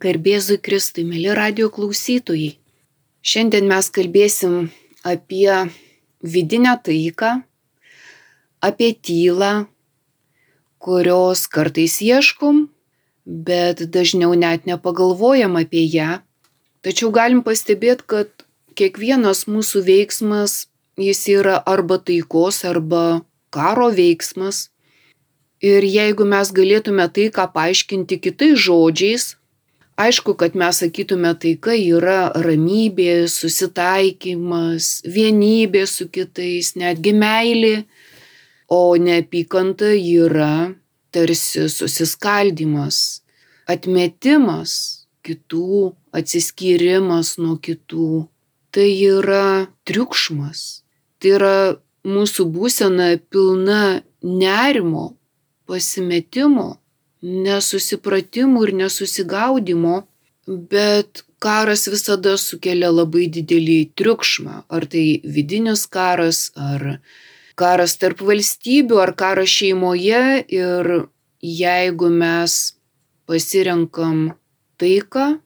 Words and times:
Garbėzui 0.00 0.56
Kristui, 0.56 1.02
mėly 1.04 1.34
radio 1.36 1.66
klausytojai. 1.68 2.54
Šiandien 3.20 3.66
mes 3.68 3.88
kalbėsim 3.92 4.54
apie 5.04 5.68
vidinę 6.24 6.72
taiką, 6.80 7.32
apie 8.64 8.94
tylą, 8.96 9.66
kurios 10.80 11.42
kartais 11.52 11.98
ieškom, 12.00 12.62
bet 13.26 13.82
dažniau 13.92 14.32
net 14.32 14.64
nepagalvojam 14.70 15.58
apie 15.60 15.82
ją. 15.84 16.22
Tačiau 16.80 17.10
galim 17.12 17.42
pastebėti, 17.44 18.06
kad 18.08 18.46
kiekvienas 18.80 19.44
mūsų 19.52 19.82
veiksmas, 19.84 20.70
jis 20.96 21.20
yra 21.28 21.58
arba 21.74 21.98
taikos, 22.00 22.62
arba 22.64 23.20
karo 23.52 23.90
veiksmas. 23.92 24.70
Ir 25.60 25.84
jeigu 25.84 26.24
mes 26.24 26.54
galėtume 26.56 27.04
tai, 27.12 27.28
ką 27.28 27.50
paaiškinti 27.52 28.16
kitais 28.24 28.56
žodžiais, 28.64 29.34
aišku, 30.04 30.34
kad 30.40 30.56
mes 30.56 30.80
sakytume 30.82 31.32
taika 31.42 31.74
yra 31.76 32.30
ramybė, 32.46 33.26
susitaikymas, 33.30 35.00
vienybė 35.16 35.84
su 35.88 36.08
kitais, 36.12 36.74
netgi 36.80 37.14
meilė, 37.16 37.74
o 38.70 38.94
neapykanta 38.96 39.92
yra 39.98 40.72
tarsi 41.14 41.66
susiskaldimas, 41.72 43.20
atmetimas 43.70 44.74
kitų, 45.26 45.92
atsiskyrimas 46.16 47.36
nuo 47.42 47.58
kitų. 47.62 48.26
Tai 48.70 48.86
yra 48.86 49.66
triukšmas, 49.88 50.84
tai 51.18 51.32
yra 51.34 51.56
mūsų 52.06 52.46
būsena 52.54 53.16
pilna 53.32 54.04
nerimo, 54.22 55.16
pasimetimo, 55.66 56.79
nesusipratimų 57.22 58.62
ir 58.66 58.72
nesusigaudimo, 58.82 59.96
bet 60.46 61.22
karas 61.42 61.86
visada 61.92 62.36
sukelia 62.40 62.90
labai 62.92 63.28
didelį 63.32 63.80
triukšmą. 63.98 64.64
Ar 64.68 64.86
tai 64.90 65.20
vidinis 65.24 65.86
karas, 65.86 66.50
ar 66.56 67.00
karas 67.60 67.96
tarp 68.00 68.24
valstybių, 68.24 68.98
ar 69.04 69.14
karas 69.14 69.52
šeimoje. 69.52 70.24
Ir 70.48 70.90
jeigu 71.40 72.10
mes 72.12 72.56
pasirenkam 73.28 74.32
taiką, 74.80 75.38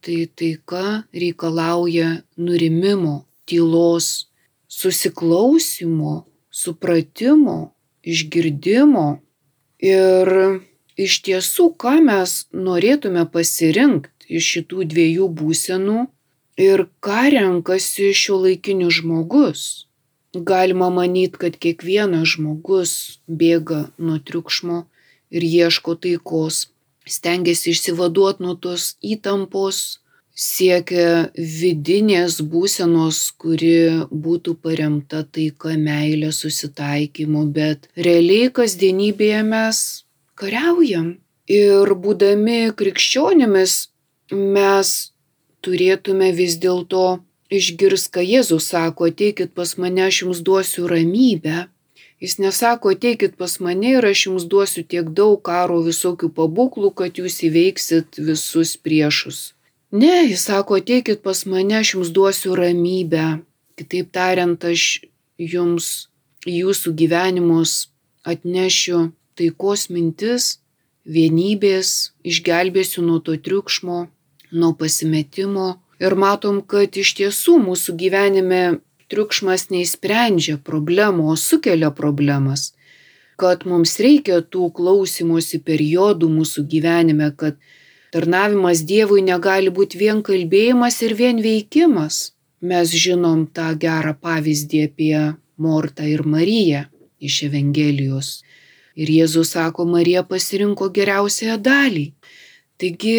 tai 0.00 0.18
taika 0.38 1.04
reikalauja 1.14 2.22
nurimimo, 2.38 3.26
tylos, 3.46 4.30
susiklausimo, 4.70 6.24
supratimo, 6.50 7.74
išgirdimo 8.06 9.06
Ir 9.78 10.28
iš 10.96 11.20
tiesų, 11.28 11.70
ką 11.80 11.98
mes 12.08 12.46
norėtume 12.52 13.26
pasirinkti 13.32 14.38
iš 14.38 14.52
šitų 14.56 14.86
dviejų 14.92 15.28
būsenų 15.40 16.06
ir 16.60 16.86
ką 17.04 17.26
renkasi 17.36 18.12
šio 18.16 18.40
laikinių 18.44 18.88
žmogus. 18.98 19.86
Galima 20.36 20.88
manyti, 20.92 21.38
kad 21.40 21.56
kiekvienas 21.56 22.34
žmogus 22.34 22.92
bėga 23.28 23.86
nuo 23.98 24.18
triukšmo 24.18 24.82
ir 25.32 25.46
ieško 25.46 25.94
taikos, 26.02 26.66
stengiasi 27.08 27.72
išsivaduoti 27.72 28.44
nuo 28.44 28.56
tos 28.60 28.96
įtampos, 29.00 30.00
siekia 30.36 31.30
vidinės 31.36 32.42
būsenos, 32.44 33.32
kuri 33.40 34.04
būtų 34.12 34.56
paremta 34.60 35.22
taika, 35.24 35.72
meilė, 35.80 36.32
susitaikymu, 36.36 37.46
bet 37.56 37.88
realiai 37.96 38.50
kasdienybėje 38.52 39.40
mes 39.48 39.80
kariaujam. 40.38 41.16
Ir 41.46 41.92
būdami 42.02 42.72
krikščionimis 42.74 43.74
mes 44.34 44.92
turėtume 45.62 46.32
vis 46.34 46.56
dėlto 46.62 47.20
išgirsti, 47.50 48.12
ką 48.14 48.24
Jėzus 48.26 48.70
sako, 48.72 49.10
ateikit 49.12 49.54
pas 49.54 49.76
mane, 49.78 50.02
aš 50.08 50.22
jums 50.24 50.42
duosiu 50.46 50.86
ramybę. 50.90 51.66
Jis 52.20 52.38
nesako, 52.40 52.94
ateikit 52.96 53.36
pas 53.36 53.58
mane 53.60 53.92
ir 53.98 54.06
aš 54.08 54.26
jums 54.26 54.46
duosiu 54.50 54.82
tiek 54.82 55.10
daug 55.18 55.36
karo 55.44 55.82
visokių 55.84 56.32
pabūklų, 56.38 56.90
kad 56.96 57.20
jūs 57.20 57.42
įveiksit 57.46 58.18
visus 58.18 58.76
priešus. 58.80 59.52
Ne, 59.92 60.24
jis 60.26 60.46
sako, 60.48 60.80
ateikit 60.80 61.22
pas 61.22 61.44
mane, 61.46 61.76
aš 61.82 61.94
jums 61.94 62.10
duosiu 62.16 62.56
ramybę. 62.58 63.26
Kitaip 63.76 64.10
tariant, 64.16 64.64
aš 64.64 65.04
jums 65.38 66.08
jūsų 66.48 66.94
gyvenimus 66.96 67.92
atnešiu 68.26 69.10
taikos 69.38 69.88
mintis, 69.92 70.58
vienybės, 71.06 72.12
išgelbėsiu 72.26 73.04
nuo 73.06 73.20
to 73.22 73.36
triukšmo, 73.36 74.06
nuo 74.52 74.72
pasimetimo. 74.80 75.76
Ir 76.02 76.16
matom, 76.18 76.60
kad 76.60 76.96
iš 76.96 77.14
tiesų 77.20 77.56
mūsų 77.62 77.96
gyvenime 78.00 78.62
triukšmas 79.12 79.70
neįsprendžia 79.72 80.58
problemų, 80.64 81.30
o 81.32 81.36
sukelia 81.40 81.92
problemas. 81.94 82.72
Kad 83.40 83.64
mums 83.68 83.98
reikia 84.00 84.40
tų 84.40 84.70
klausimosi 84.76 85.60
periodų 85.64 86.28
mūsų 86.32 86.64
gyvenime, 86.72 87.30
kad 87.36 87.60
Tarnavimas 88.16 88.80
Dievui 88.88 89.20
negali 89.24 89.68
būti 89.68 89.98
vien 90.00 90.22
kalbėjimas 90.24 91.02
ir 91.04 91.14
vien 91.18 91.40
veikimas. 91.44 92.32
Mes 92.64 92.92
žinom 92.96 93.44
tą 93.52 93.74
gerą 93.76 94.14
pavyzdį 94.16 94.78
apie 94.88 95.18
Mortą 95.60 96.06
ir 96.08 96.24
Mariją 96.24 96.86
iš 97.20 97.42
Evangelijos. 97.50 98.30
Ir 98.96 99.12
Jėzus 99.12 99.52
sako, 99.54 99.84
Marija 99.88 100.22
pasirinko 100.24 100.88
geriausiąją 100.96 101.56
dalį. 101.62 102.06
Taigi 102.80 103.16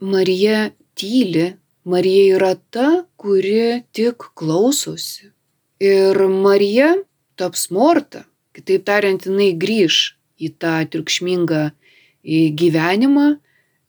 Marija 0.00 0.70
tyli, 0.98 1.52
Marija 1.84 2.36
yra 2.36 2.54
ta, 2.74 2.88
kuri 3.16 3.82
tik 3.94 4.30
klausosi. 4.34 5.30
Ir 5.80 6.18
Marija 6.28 6.96
taps 7.40 7.70
Morta, 7.70 8.26
kitaip 8.56 8.84
tariant, 8.88 9.22
jinai 9.24 9.52
grįž 9.56 10.00
į 10.40 10.50
tą 10.60 10.74
triukšmingą 10.92 11.70
gyvenimą 12.60 13.28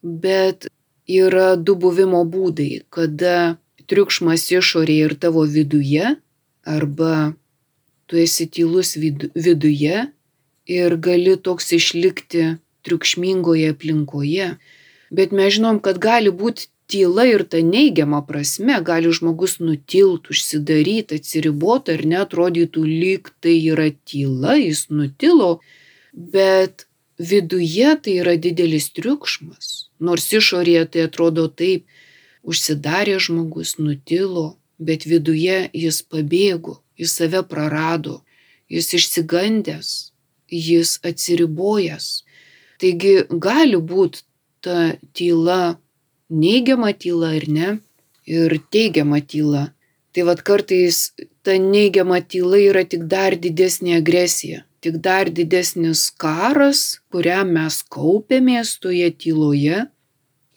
bet 0.02 0.68
yra 1.08 1.56
du 1.56 1.75
buvimo 1.75 2.23
būdai, 2.25 2.84
kada 2.90 3.58
triukšmas 3.90 4.47
išorėje 4.52 5.09
ir 5.09 5.16
tavo 5.19 5.46
viduje, 5.46 6.16
arba 6.66 7.34
tu 8.08 8.18
esi 8.22 8.47
tylus 8.47 8.96
viduje 8.97 10.08
ir 10.66 10.98
gali 10.98 11.38
toks 11.38 11.72
išlikti 11.78 12.58
triukšmingoje 12.86 13.72
aplinkoje. 13.74 14.56
Bet 15.12 15.32
mes 15.36 15.54
žinom, 15.58 15.80
kad 15.84 16.00
gali 16.00 16.32
būti 16.32 16.70
tyla 16.92 17.26
ir 17.30 17.44
ta 17.48 17.62
neigiama 17.64 18.22
prasme, 18.28 18.78
gali 18.84 19.12
žmogus 19.16 19.60
nutilt, 19.64 20.30
užsidaryti, 20.34 21.20
atsiriboti 21.20 21.96
ar 21.96 22.06
netrodytų 22.14 22.84
lyg 22.88 23.32
tai 23.44 23.56
yra 23.74 23.90
tyla, 24.08 24.58
jis 24.60 24.88
nutilo, 24.92 25.60
bet 26.12 26.88
viduje 27.18 27.96
tai 28.04 28.18
yra 28.24 28.36
didelis 28.36 28.90
triukšmas. 28.98 29.72
Nors 30.02 30.28
išorėje 30.34 30.86
tai 30.94 31.06
atrodo 31.08 31.48
taip, 31.48 31.86
užsidarė 32.44 33.20
žmogus, 33.22 33.78
nutilo, 33.78 34.58
bet 34.82 35.06
viduje 35.06 35.70
jis 35.78 36.02
pabėgo, 36.02 36.80
jis 36.98 37.14
save 37.20 37.44
prarado, 37.48 38.22
jis 38.72 38.90
išsigandęs, 38.98 40.11
jis 40.52 40.98
atsiribojęs. 41.08 42.08
Taigi 42.82 43.14
gali 43.32 43.78
būti 43.92 44.26
ta 44.62 44.94
tyla, 45.18 45.78
neigiama 46.30 46.92
tyla 46.94 47.36
ar 47.38 47.46
ne, 47.48 47.70
ir 48.26 48.58
teigiama 48.74 49.22
tyla. 49.22 49.70
Tai 50.12 50.28
vad 50.28 50.42
kartais 50.44 51.12
ta 51.44 51.56
neigiama 51.56 52.20
tyla 52.22 52.60
yra 52.60 52.84
tik 52.84 53.08
dar 53.10 53.38
didesnė 53.40 53.98
agresija 54.02 54.66
tik 54.82 54.98
dar 54.98 55.30
didesnis 55.30 56.10
karas, 56.18 57.02
kuriam 57.14 57.54
mes 57.54 57.82
kaupėmės 57.94 58.80
toje 58.82 59.12
tyloje 59.14 59.84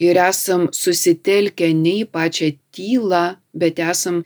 ir 0.01 0.19
esam 0.19 0.65
susitelkę 0.73 1.69
ne 1.77 1.99
į 2.01 2.07
pačią 2.09 2.49
tylą, 2.73 3.25
bet 3.53 3.79
esam 3.79 4.23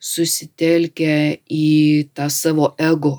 susitelkę 0.00 1.16
į 1.50 1.66
tą 2.14 2.30
savo 2.30 2.70
ego. 2.78 3.18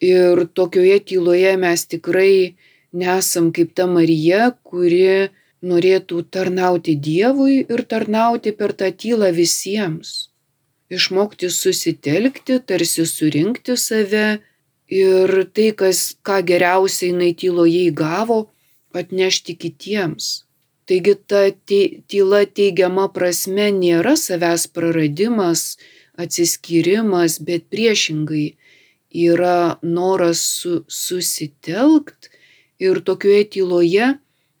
Ir 0.00 0.46
tokioje 0.56 0.98
tyloje 1.12 1.56
mes 1.60 1.84
tikrai 1.86 2.56
nesam 2.92 3.50
kaip 3.52 3.74
ta 3.76 3.86
Marija, 3.86 4.50
kuri 4.64 5.28
norėtų 5.60 6.22
tarnauti 6.32 6.96
Dievui 6.96 7.60
ir 7.68 7.84
tarnauti 7.84 8.52
per 8.56 8.72
tą 8.72 8.88
tylą 8.96 9.28
visiems. 9.36 10.30
Išmokti 10.90 11.50
susitelkti, 11.52 12.58
tarsi 12.66 13.04
surinkti 13.06 13.76
save 13.76 14.40
ir 14.90 15.44
tai, 15.54 15.70
kas, 15.76 16.16
ką 16.26 16.40
geriausiai 16.48 17.12
jinai 17.12 17.34
tyloje 17.36 17.84
įgavo, 17.92 18.40
atnešti 18.96 19.54
kitiems. 19.54 20.46
Taigi 20.90 21.14
ta 21.30 21.44
tyla 22.10 22.42
teigiama 22.50 23.06
prasme 23.14 23.68
nėra 23.70 24.16
savęs 24.18 24.66
praradimas, 24.74 25.76
atsiskyrimas, 26.18 27.38
bet 27.38 27.68
priešingai 27.70 28.56
yra 29.10 29.78
noras 29.82 30.40
su, 30.60 30.84
susitelkt 30.88 32.30
ir 32.78 33.02
tokioje 33.04 33.44
tyloje 33.56 34.14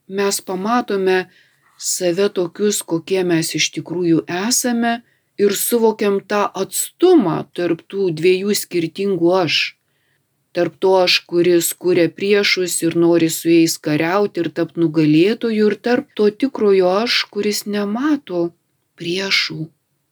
mes 0.08 0.40
pamatome 0.40 1.30
save 1.78 2.28
tokius, 2.28 2.82
kokie 2.82 3.22
mes 3.24 3.54
iš 3.56 3.70
tikrųjų 3.76 4.24
esame 4.26 5.00
ir 5.40 5.54
suvokiam 5.56 6.20
tą 6.20 6.42
atstumą 6.62 7.36
tarp 7.56 7.86
tų 7.88 8.10
dviejų 8.18 8.56
skirtingų 8.62 9.30
aš. 9.40 9.60
Tarp 10.52 10.74
to 10.82 10.96
aš, 11.04 11.20
kuris 11.30 11.70
kuria 11.82 12.08
priešus 12.10 12.80
ir 12.82 12.96
nori 12.98 13.30
su 13.30 13.48
jais 13.52 13.76
kariauti 13.78 14.42
ir 14.42 14.50
tapti 14.50 14.82
nugalėtoju, 14.82 15.68
ir 15.70 15.76
tarp 15.78 16.10
to 16.18 16.26
tikrojo 16.42 16.90
aš, 17.04 17.22
kuris 17.30 17.62
nemato 17.70 18.48
priešų, 18.98 19.68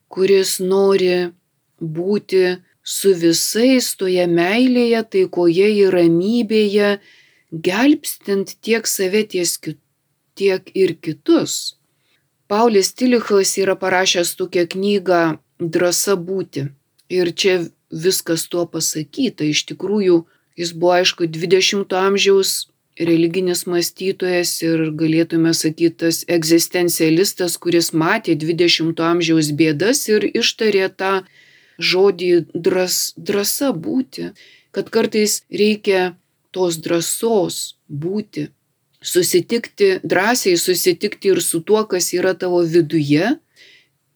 kuris 0.09 0.61
nori 0.63 1.33
būti 1.83 2.45
su 2.89 3.13
visais 3.23 3.91
toje 4.01 4.25
meilėje, 4.33 5.03
taikoje 5.13 5.69
ir 5.83 5.93
ramybėje, 5.93 6.93
gelbstint 7.53 8.55
tiek 8.65 8.89
save, 8.89 9.25
tiek 10.39 10.71
ir 10.75 10.95
kitus. 11.05 11.59
Paulius 12.49 12.95
Tilichas 12.97 13.53
yra 13.61 13.77
parašęs 13.77 14.33
tokią 14.41 14.65
knygą 14.73 15.21
Drąsa 15.61 16.15
būti. 16.17 16.69
Ir 17.13 17.33
čia 17.41 17.59
viskas 17.93 18.47
tuo 18.49 18.65
pasakyta. 18.73 19.45
Iš 19.45 19.67
tikrųjų, 19.73 20.23
jis 20.57 20.73
buvo, 20.73 20.95
aišku, 21.01 21.29
20-ojo 21.29 22.01
amžiaus 22.01 22.53
religinis 22.99 23.67
mąstytojas 23.71 24.53
ir 24.65 24.87
galėtume 25.01 25.53
sakyti 25.55 25.97
tas 26.05 26.23
egzistencialistas, 26.39 27.59
kuris 27.61 27.93
matė 27.93 28.35
20-ojo 28.39 29.11
amžiaus 29.13 29.53
bėdas 29.61 30.07
ir 30.09 30.25
ištarė 30.33 30.89
tą 30.97 31.13
žodį 31.79 32.31
dras, 32.55 33.15
drąsa 33.17 33.73
būti, 33.73 34.33
kad 34.75 34.91
kartais 34.91 35.43
reikia 35.51 36.15
tos 36.51 36.79
drąsos 36.83 37.79
būti 37.89 38.49
susitikti, 39.03 39.99
drąsiai 40.03 40.59
susitikti 40.59 41.33
ir 41.33 41.43
su 41.43 41.63
tuo, 41.63 41.85
kas 41.87 42.13
yra 42.17 42.35
tavo 42.35 42.63
viduje, 42.67 43.37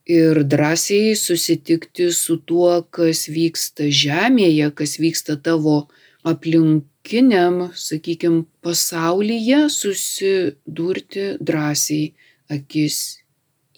ir 0.06 0.42
drąsiai 0.44 1.14
susitikti 1.16 2.10
su 2.12 2.36
tuo, 2.36 2.82
kas 2.90 3.28
vyksta 3.30 3.86
žemėje, 3.86 4.70
kas 4.74 4.98
vyksta 4.98 5.36
tavo 5.38 5.86
aplinkiniam, 6.26 7.70
sakykime, 7.74 8.44
pasaulyje, 8.62 9.68
susidurti 9.70 11.36
drąsiai 11.40 12.12
akis 12.50 12.98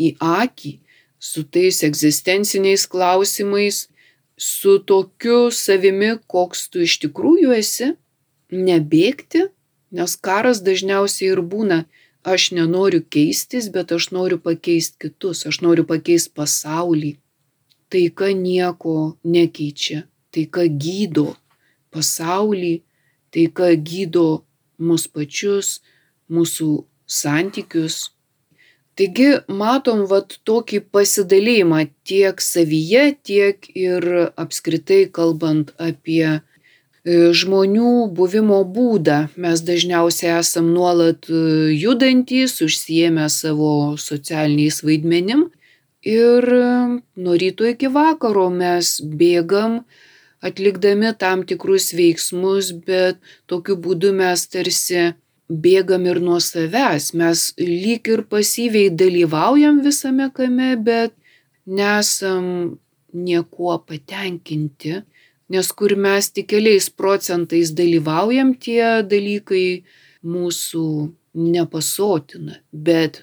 į 0.01 0.17
akį 0.21 0.73
su 1.25 1.45
tais 1.55 1.81
egzistenciniais 1.89 2.85
klausimais, 2.93 3.87
su 4.37 4.79
tokiu 4.91 5.49
savimi, 5.55 6.15
koks 6.29 6.69
tu 6.71 6.85
iš 6.85 6.99
tikrųjų 7.05 7.55
esi, 7.57 7.93
nebėgti, 8.53 9.49
Nes 9.95 10.17
karas 10.27 10.59
dažniausiai 10.67 11.31
ir 11.31 11.41
būna, 11.53 11.85
aš 12.27 12.49
nenoriu 12.57 13.03
keistis, 13.17 13.69
bet 13.75 13.93
aš 13.95 14.09
noriu 14.17 14.41
pakeisti 14.43 14.99
kitus, 15.05 15.45
aš 15.51 15.61
noriu 15.63 15.85
pakeisti 15.87 16.33
pasaulį. 16.35 17.13
Taika 17.95 18.33
nieko 18.35 18.95
nekeičia, 19.23 20.01
taika 20.35 20.65
gydo 20.67 21.29
pasaulį, 21.95 22.73
taika 23.31 23.71
gydo 23.91 24.27
mus 24.83 25.07
pačius, 25.07 25.79
mūsų 26.27 26.71
santykius. 27.21 28.11
Taigi 28.95 29.31
matom 29.51 30.05
vat 30.11 30.37
tokį 30.47 30.85
pasidalymą 30.95 31.85
tiek 32.07 32.41
savyje, 32.41 33.07
tiek 33.27 33.71
ir 33.75 34.07
apskritai 34.39 35.05
kalbant 35.11 35.73
apie 35.83 36.41
E, 37.05 37.17
žmonių 37.37 38.09
buvimo 38.17 38.63
būdą. 38.65 39.17
Mes 39.37 39.61
dažniausiai 39.61 40.39
esam 40.39 40.71
nuolat 40.73 41.29
e, 41.29 41.41
judantys, 41.77 42.57
užsiemę 42.65 43.27
savo 43.29 43.73
socialiniais 44.01 44.81
vaidmenim 44.87 45.51
ir 46.09 46.49
e, 46.49 46.63
nuo 47.21 47.35
ryto 47.43 47.69
iki 47.69 47.91
vakaro 47.93 48.47
mes 48.49 48.95
bėgam, 49.05 49.83
atlikdami 50.41 51.13
tam 51.21 51.45
tikrus 51.45 51.91
veiksmus, 51.93 52.73
bet 52.89 53.21
tokiu 53.53 53.77
būdu 53.77 54.15
mes 54.17 54.49
tarsi 54.49 55.11
bėgam 55.49 56.07
ir 56.11 56.21
nuo 56.25 56.39
savęs. 56.41 57.13
Mes 57.15 57.53
lyg 57.61 58.09
ir 58.09 58.25
pasyviai 58.31 58.93
dalyvaujam 58.93 59.83
visame 59.85 60.31
kame, 60.35 60.75
bet 60.77 61.15
nesam 61.67 62.79
niekuo 63.15 63.79
patenkinti 63.87 65.03
Nes 65.49 65.69
kur 65.77 65.93
mes 65.97 66.31
tik 66.33 66.49
keliais 66.49 66.89
procentais 66.89 67.73
dalyvaujam, 67.77 68.55
tie 68.57 69.05
dalykai 69.05 69.85
mūsų 70.25 70.87
nepasotina. 71.37 72.59
Bet 72.73 73.23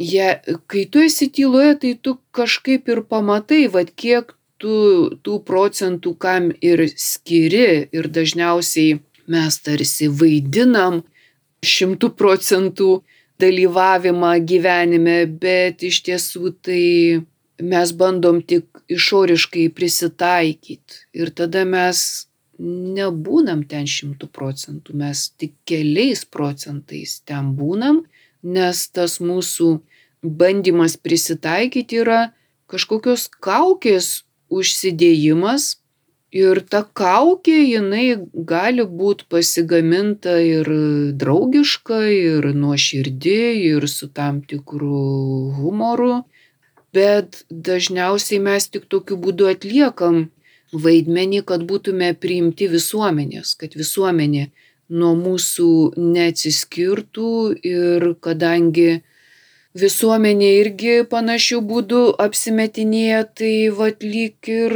jie, 0.00 0.28
kai 0.70 0.86
tu 0.88 1.04
esi 1.04 1.28
tyloje, 1.28 1.76
tai 1.82 1.92
tu 2.00 2.16
kažkaip 2.36 2.88
ir 2.88 3.02
pamatai, 3.12 3.66
vad 3.68 3.92
kiek 3.92 4.32
tu 4.60 4.72
tų 5.20 5.36
procentų 5.44 6.14
kam 6.16 6.48
ir 6.64 6.86
skiri. 6.96 7.90
Ir 7.92 8.08
dažniausiai 8.08 8.98
mes 9.30 9.60
tarsi 9.60 10.08
vaidinam 10.08 11.02
šimtų 11.66 12.12
procentų 12.16 13.00
dalyvavimą 13.40 14.32
gyvenime, 14.44 15.24
bet 15.26 15.84
iš 15.86 16.02
tiesų 16.08 16.54
tai 16.64 16.84
mes 17.60 17.92
bandom 17.92 18.40
tik 18.42 18.66
išoriškai 18.88 19.68
prisitaikyt 19.76 21.04
ir 21.16 21.32
tada 21.36 21.64
mes 21.68 22.26
nebūnam 22.60 23.62
ten 23.68 23.86
šimtų 23.88 24.28
procentų, 24.32 24.96
mes 25.00 25.30
tik 25.40 25.54
keliais 25.68 26.26
procentais 26.28 27.20
ten 27.24 27.54
būnam, 27.56 28.02
nes 28.42 28.82
tas 28.92 29.18
mūsų 29.20 29.78
bandymas 30.20 30.98
prisitaikyti 31.00 32.02
yra 32.02 32.20
kažkokios 32.70 33.28
kaukės 33.40 34.22
užsidėjimas 34.52 35.79
ir 36.32 36.60
ta 36.70 36.82
kaukė 36.94 37.58
jinai 37.58 38.16
gali 38.46 38.84
būti 38.86 39.26
pasigaminta 39.28 40.38
ir 40.40 40.68
draugiška, 41.18 42.00
ir 42.14 42.50
nuoširdi, 42.54 43.40
ir 43.70 43.86
su 43.88 44.08
tam 44.08 44.40
tikru 44.42 45.50
humoru. 45.58 46.24
Bet 46.94 47.44
dažniausiai 47.50 48.40
mes 48.42 48.66
tik 48.66 48.88
tokiu 48.90 49.16
būdu 49.16 49.46
atliekam 49.50 50.30
vaidmenį, 50.72 51.44
kad 51.46 51.62
būtume 51.66 52.14
priimti 52.18 52.66
visuomenės, 52.70 53.54
kad 53.58 53.74
visuomenė 53.78 54.50
nuo 54.90 55.14
mūsų 55.18 55.70
neatsiskirtų 55.98 57.30
ir 57.62 58.06
kadangi 58.22 59.02
visuomenė 59.78 60.50
irgi 60.60 60.94
panašių 61.10 61.60
būdų 61.62 62.02
apsimetinėja, 62.18 63.24
tai 63.38 63.70
vad 63.70 64.02
lyg 64.02 64.34
ir 64.48 64.74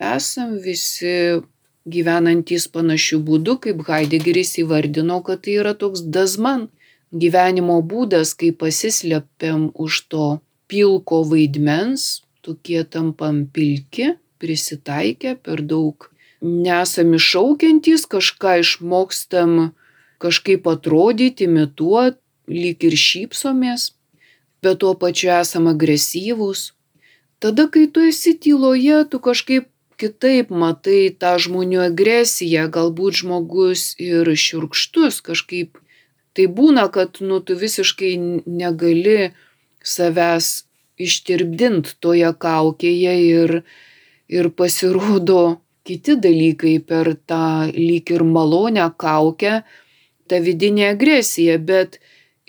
esam 0.00 0.58
visi 0.58 1.42
gyvenantys 1.86 2.66
panašių 2.68 3.20
būdų, 3.24 3.56
kaip 3.66 3.84
Heideggeris 3.86 4.58
įvardino, 4.62 5.22
kad 5.22 5.42
tai 5.46 5.58
yra 5.62 5.74
toks 5.74 6.02
dazman 6.02 6.68
gyvenimo 7.12 7.80
būdas, 7.82 8.34
kai 8.34 8.50
pasislepiam 8.52 9.70
už 9.74 10.06
to 10.10 10.40
pilko 10.70 11.22
vaidmens, 11.26 12.22
tokie 12.42 12.84
tampam 12.84 13.46
pilki, 13.46 14.16
prisitaikę, 14.40 15.36
per 15.42 15.62
daug 15.62 16.10
nesam 16.40 17.14
iššaukiantys, 17.14 18.06
kažką 18.08 18.60
išmokstam 18.62 19.72
kažkaip 20.20 20.66
atrodyti, 20.68 21.48
imituoti, 21.48 22.20
lyg 22.50 22.82
ir 22.84 22.96
šypsomės, 22.98 23.92
bet 24.62 24.80
tuo 24.82 24.94
pačiu 24.94 25.32
esam 25.38 25.68
agresyvūs. 25.72 26.70
Tada, 27.40 27.66
kai 27.72 27.86
tu 27.88 28.04
esi 28.04 28.34
tyloje, 28.36 29.04
tu 29.10 29.20
kažkaip 29.24 29.68
kitaip 30.00 30.50
matai 30.62 31.12
tą 31.20 31.36
žmonių 31.44 31.84
agresiją, 31.90 32.66
galbūt 32.72 33.20
žmogus 33.22 33.94
ir 34.00 34.28
širkštus 34.44 35.20
kažkaip. 35.24 35.80
Tai 36.36 36.46
būna, 36.56 36.86
kad 36.94 37.18
nu, 37.24 37.40
tu 37.44 37.56
visiškai 37.58 38.12
negali 38.46 39.32
savęs 39.84 40.50
ištirpdint 41.00 41.96
toje 42.04 42.30
kaukėje 42.44 43.14
ir, 43.24 43.54
ir 44.28 44.50
pasirodo 44.56 45.60
kiti 45.88 46.16
dalykai 46.26 46.76
per 46.86 47.14
tą 47.28 47.70
lyg 47.74 48.12
ir 48.14 48.24
malonę 48.36 48.86
kaukę, 49.00 49.60
ta 50.28 50.38
vidinė 50.44 50.92
agresija, 50.92 51.56
bet 51.58 51.98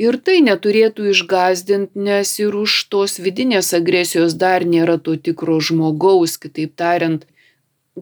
ir 0.02 0.18
tai 0.26 0.40
neturėtų 0.46 1.10
išgazdinti, 1.14 2.00
nes 2.08 2.34
ir 2.42 2.58
už 2.58 2.78
tos 2.94 3.20
vidinės 3.22 3.74
agresijos 3.78 4.38
dar 4.44 4.66
nėra 4.74 4.98
to 4.98 5.16
tikro 5.16 5.60
žmogaus, 5.62 6.38
kitaip 6.42 6.76
tariant, 6.82 7.26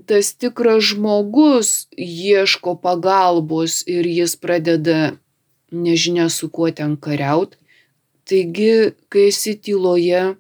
tas 0.10 0.34
tikras 0.34 0.91
žmogus 0.91 1.88
ieško 1.98 2.77
pagalbos 2.84 3.82
ir 3.88 4.08
jis 4.08 4.36
pradeda 4.39 5.00
nežinia 5.72 6.29
su 6.34 6.50
kuo 6.50 6.70
ten 6.74 6.96
kariaut, 6.98 7.60
Taigi, 8.29 8.94
kai 9.10 9.24
esi 9.32 9.56
tyloje, 9.58 10.36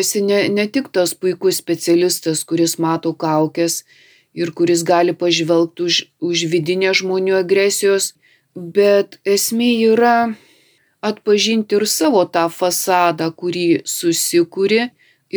esi 0.00 0.20
ne, 0.20 0.42
ne 0.52 0.66
tik 0.68 0.90
tas 0.92 1.14
puikus 1.16 1.56
specialistas, 1.62 2.42
kuris 2.44 2.74
mato 2.84 3.14
kaukės 3.16 3.78
ir 4.36 4.52
kuris 4.58 4.82
gali 4.84 5.14
pažvelgti 5.16 5.86
už, 5.88 6.00
už 6.20 6.44
vidinę 6.52 6.92
žmonių 6.92 7.38
agresijos, 7.38 8.10
bet 8.52 9.16
esmė 9.24 9.70
yra 9.94 10.16
atpažinti 11.10 11.76
ir 11.78 11.86
savo 11.90 12.24
tą 12.34 12.46
fasadą, 12.58 13.30
kurį 13.40 13.66
susikūri 13.96 14.82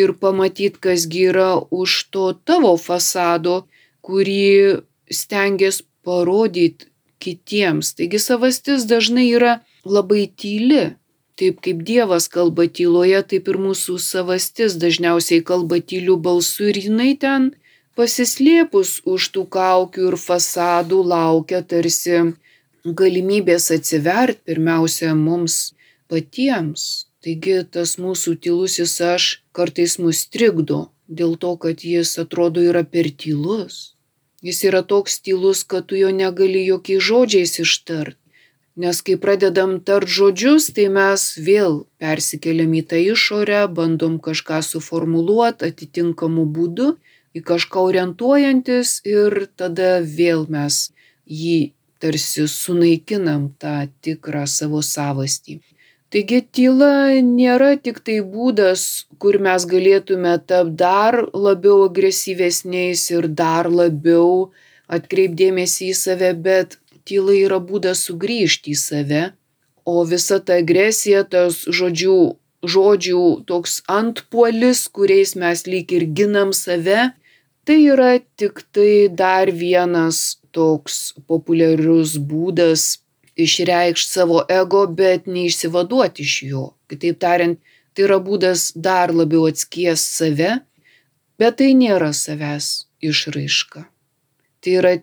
ir 0.01 0.13
pamatyti, 0.21 0.79
kasgi 0.85 1.27
yra 1.31 1.49
už 1.81 1.97
to 2.13 2.27
tavo 2.47 2.75
fasado, 2.77 3.65
kurį 4.05 4.83
stengiasi 5.11 5.83
parodyti 6.05 6.87
kitiems. 7.23 7.93
Taigi 7.97 8.19
savastis 8.21 8.87
dažnai 8.91 9.27
yra 9.33 9.59
labai 9.85 10.27
tyli. 10.39 10.95
Taip 11.37 11.59
kaip 11.61 11.83
Dievas 11.85 12.25
kalba 12.33 12.65
tyloje, 12.65 13.19
taip 13.31 13.49
ir 13.51 13.59
mūsų 13.61 13.99
savastis 14.01 14.77
dažniausiai 14.81 15.43
kalba 15.45 15.77
tyliu 15.91 16.15
balsu 16.17 16.71
ir 16.71 16.79
jinai 16.87 17.11
ten 17.21 17.51
pasislėpus 17.97 19.01
už 19.05 19.29
tų 19.35 19.43
kaukių 19.53 20.07
ir 20.11 20.17
fasadų 20.21 21.03
laukia 21.11 21.61
tarsi 21.61 22.23
galimybės 22.93 23.71
atsivert 23.75 24.43
pirmiausia 24.45 25.15
mums 25.15 25.73
patiems. 26.11 27.07
Taigi 27.23 27.63
tas 27.71 27.97
mūsų 27.99 28.37
tylusis 28.39 28.93
aš 29.01 29.41
kartais 29.51 29.97
mus 29.99 30.27
trikdo 30.31 30.91
dėl 31.07 31.35
to, 31.41 31.55
kad 31.57 31.83
jis 31.83 32.13
atrodo 32.21 32.61
yra 32.61 32.83
per 32.83 33.09
tylus. 33.09 33.97
Jis 34.45 34.63
yra 34.69 34.83
toks 34.85 35.19
tylus, 35.25 35.63
kad 35.63 35.87
tu 35.89 35.97
jo 35.97 36.11
negali 36.13 36.63
jokiais 36.67 37.03
žodžiais 37.03 37.59
ištart. 37.63 38.17
Nes 38.77 39.01
kai 39.01 39.15
pradedam 39.17 39.79
tart 39.81 40.05
žodžius, 40.05 40.69
tai 40.69 40.85
mes 40.93 41.21
vėl 41.41 41.87
persikeliam 41.97 42.75
į 42.77 42.83
tą 42.91 42.99
išorę, 43.01 43.63
bandom 43.73 44.19
kažką 44.21 44.61
suformuluoti 44.61 45.71
atitinkamu 45.71 46.45
būdu, 46.45 46.91
į 47.33 47.41
kažką 47.41 47.87
orientuojantis 47.89 48.99
ir 49.09 49.47
tada 49.57 49.97
vėl 50.05 50.45
mes 50.53 50.91
jį 51.25 51.73
tarsi 52.01 52.47
sunaikinam 52.51 53.49
tą 53.61 53.87
tikrą 54.05 54.45
savo 54.49 54.83
savastį. 54.85 55.59
Taigi 56.07 56.39
tyla 56.55 57.19
nėra 57.19 57.73
tik 57.83 57.99
tai 58.07 58.21
būdas, 58.23 58.83
kur 59.19 59.35
mes 59.43 59.65
galėtume 59.67 60.37
tapti 60.47 60.77
dar 60.81 61.17
labiau 61.35 61.81
agresyvesniais 61.89 63.03
ir 63.11 63.27
dar 63.41 63.67
labiau 63.67 64.53
atkreipdėmėsi 64.87 65.89
į 65.91 65.97
save, 65.99 66.31
bet 66.47 66.77
tyla 67.03 67.35
yra 67.35 67.59
būdas 67.59 68.05
sugrįžti 68.07 68.71
į 68.71 68.79
save, 68.79 69.23
o 69.83 70.03
visa 70.07 70.39
ta 70.39 70.61
agresija, 70.63 71.25
tas 71.27 71.59
žodžių, 71.67 72.17
žodžių 72.63 73.23
toks 73.51 73.81
antpuolis, 73.91 74.87
kuriais 74.87 75.35
mes 75.35 75.67
lyg 75.67 75.91
ir 75.91 76.07
ginam 76.19 76.55
save, 76.55 77.09
tai 77.67 77.79
yra 77.83 78.13
tik 78.39 78.63
tai 78.71 79.07
dar 79.11 79.51
vienas 79.51 80.37
toks 80.57 81.01
populiarus 81.29 82.17
būdas 82.31 82.87
išreikšti 83.37 84.11
savo 84.17 84.43
ego, 84.49 84.85
bet 84.99 85.27
neišsivaduoti 85.29 86.25
iš 86.25 86.37
jo. 86.51 86.63
Kitaip 86.89 87.19
tariant, 87.21 87.59
tai 87.93 88.07
yra 88.07 88.17
būdas 88.23 88.71
dar 88.87 89.13
labiau 89.13 89.45
atskies 89.51 90.03
save, 90.17 90.57
bet 91.37 91.59
tai 91.61 91.73
nėra 91.77 92.13
savęs 92.17 92.87
išraiška. 93.05 93.85
Tai 94.61 94.73
yra 94.81 94.97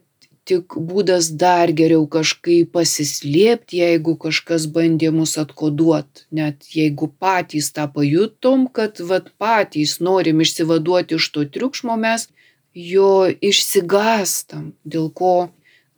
tik 0.48 0.76
būdas 0.76 1.30
dar 1.40 1.72
geriau 1.72 2.04
kažkaip 2.10 2.72
pasislėpti, 2.76 3.80
jeigu 3.80 4.16
kažkas 4.20 4.66
bandė 4.74 5.10
mus 5.14 5.38
atkoduoti. 5.40 6.26
Net 6.36 6.68
jeigu 6.76 7.08
patys 7.22 7.70
tą 7.76 7.86
pajutom, 7.94 8.66
kad 8.68 9.00
vat 9.10 9.30
patys 9.40 9.98
norim 10.04 10.42
išsivaduoti 10.44 11.16
iš 11.20 11.30
to 11.32 11.46
triukšmo, 11.56 11.96
mes 11.96 12.28
jo 12.74 13.26
išsigastam, 13.40 14.72
dėl 14.84 15.10
ko 15.10 15.34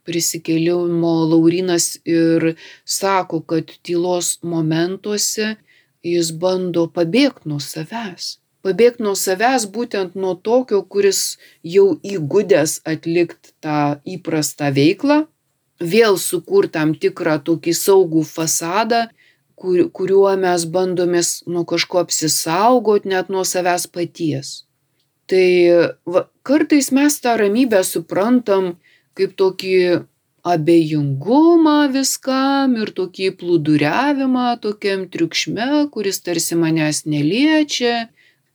prisikėlimo 0.06 1.12
Laurinas 1.32 1.96
ir 2.04 2.54
sako, 2.84 3.42
kad 3.42 3.72
tylos 3.82 4.36
momentuose 4.42 5.56
jis 6.06 6.30
bando 6.42 6.86
pabėgti 6.86 7.48
nuo 7.50 7.58
savęs 7.58 8.36
pabėgt 8.66 9.02
nuo 9.04 9.14
savęs 9.14 9.68
būtent 9.74 10.16
nuo 10.18 10.34
tokio, 10.48 10.82
kuris 10.82 11.38
jau 11.74 11.86
įgudęs 12.14 12.80
atlikti 12.92 13.54
tą 13.62 13.78
įprastą 14.16 14.72
veiklą, 14.78 15.18
vėl 15.94 16.18
sukurti 16.18 16.74
tam 16.78 16.94
tikrą 17.02 17.38
tokį 17.46 17.74
saugų 17.78 18.24
fasadą, 18.26 19.06
kur, 19.60 19.86
kuriuo 19.98 20.34
mes 20.42 20.66
bandomės 20.74 21.30
nuo 21.46 21.64
kažko 21.68 22.02
apsisaugoti, 22.02 23.12
net 23.14 23.30
nuo 23.30 23.44
savęs 23.46 23.86
paties. 23.94 24.65
Tai 25.26 25.48
va, 26.06 26.26
kartais 26.46 26.92
mes 26.94 27.20
tą 27.22 27.36
ramybę 27.40 27.82
suprantam 27.84 28.76
kaip 29.18 29.32
tokį 29.40 29.78
abejingumą 30.46 31.78
viskam 31.90 32.76
ir 32.78 32.92
tokį 32.94 33.32
plūduriavimą 33.40 34.48
tokiam 34.62 35.08
triukšme, 35.10 35.88
kuris 35.90 36.22
tarsi 36.22 36.54
manęs 36.58 37.02
neliečia 37.10 38.06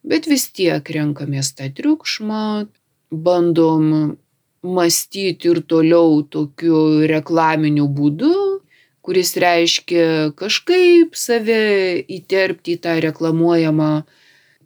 bet 0.04 0.28
vis 0.30 0.48
tiek 0.50 0.90
renkamės 0.96 1.54
tą 1.58 1.70
triukšmą, 1.78 2.68
bandom 3.12 4.18
mąstyti 4.62 5.52
ir 5.52 5.62
toliau 5.66 6.22
tokiu 6.24 7.06
reklaminiu 7.10 7.88
būdu, 7.90 8.62
kuris 9.02 9.34
reiškia 9.42 10.34
kažkaip 10.38 11.18
save 11.18 11.62
įterpti 12.06 12.78
į 12.78 12.82
tą 12.86 12.98
reklamuojamą 13.08 13.94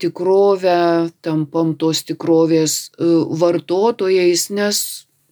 tikrovę, 0.02 1.10
tampam 1.26 1.74
tos 1.80 2.04
tikrovės 2.08 2.78
e, 2.78 3.10
vartotojais, 3.42 4.50
nes 4.54 4.80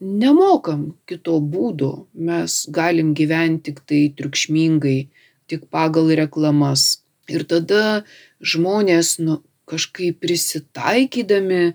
nemokam 0.03 0.93
kito 1.09 1.39
būdo. 1.39 2.07
Mes 2.13 2.63
galim 2.73 3.13
gyventi 3.17 3.71
tik 3.71 3.83
tai 3.87 4.03
triukšmingai, 4.17 4.99
tik 5.47 5.67
pagal 5.71 6.11
reklamas. 6.19 7.03
Ir 7.31 7.45
tada 7.47 8.03
žmonės 8.43 9.17
nu, 9.23 9.39
kažkaip 9.69 10.19
prisitaikydami 10.19 11.73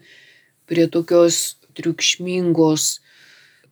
prie 0.68 0.87
tokios 0.92 1.57
triukšmingos 1.78 2.99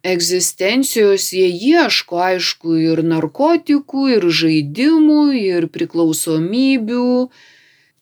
egzistencijos, 0.07 1.33
jie 1.35 1.49
ieško, 1.51 2.21
aišku, 2.31 2.77
ir 2.79 3.03
narkotikų, 3.05 4.07
ir 4.17 4.27
žaidimų, 4.41 5.23
ir 5.41 5.69
priklausomybių, 5.75 7.11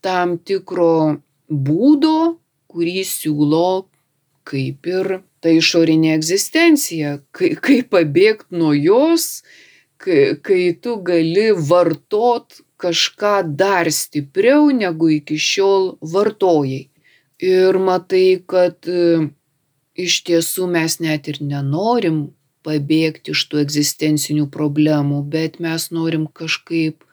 tam 0.04 0.36
tikro 0.38 1.18
būdo, 1.48 2.36
kurį 2.70 3.02
siūlo 3.08 3.68
kaip 4.48 4.88
ir 4.88 5.18
ta 5.40 5.52
išorinė 5.52 6.14
egzistencija, 6.18 7.18
kai, 7.36 7.54
kaip 7.56 7.90
pabėgti 7.94 8.56
nuo 8.60 8.72
jos, 8.76 9.42
kai, 10.00 10.36
kai 10.44 10.72
tu 10.80 10.98
gali 11.04 11.50
vartot 11.70 12.60
kažką 12.80 13.36
dar 13.56 13.90
stipriau 13.92 14.68
negu 14.74 15.10
iki 15.16 15.38
šiol 15.40 15.94
vartojai. 16.14 16.88
Ir 17.44 17.76
matai, 17.82 18.40
kad 18.48 18.86
e, 18.88 19.28
iš 20.00 20.20
tiesų 20.28 20.68
mes 20.70 21.00
net 21.02 21.28
ir 21.32 21.40
nenorim 21.44 22.28
pabėgti 22.64 23.34
iš 23.34 23.42
tų 23.50 23.64
egzistencinių 23.64 24.46
problemų, 24.52 25.24
bet 25.28 25.58
mes 25.60 25.90
norim 25.92 26.28
kažkaip 26.40 27.04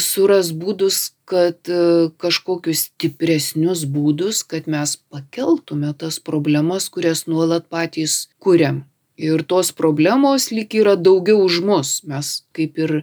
suras 0.00 0.50
būdus, 0.52 1.13
kad 1.24 1.68
e, 1.68 2.08
kažkokius 2.20 2.88
stipresnius 2.88 3.84
būdus, 3.88 4.42
kad 4.46 4.68
mes 4.70 4.96
pakeltume 5.12 5.92
tas 5.98 6.20
problemas, 6.20 6.90
kurias 6.92 7.24
nuolat 7.30 7.68
patys 7.72 8.28
kuriam. 8.38 8.84
Ir 9.16 9.44
tos 9.48 9.70
problemos 9.72 10.50
lyg 10.50 10.74
yra 10.74 10.96
daugiau 11.00 11.44
už 11.46 11.60
mus. 11.64 11.90
Mes 12.04 12.42
kaip 12.56 12.78
ir 12.78 12.94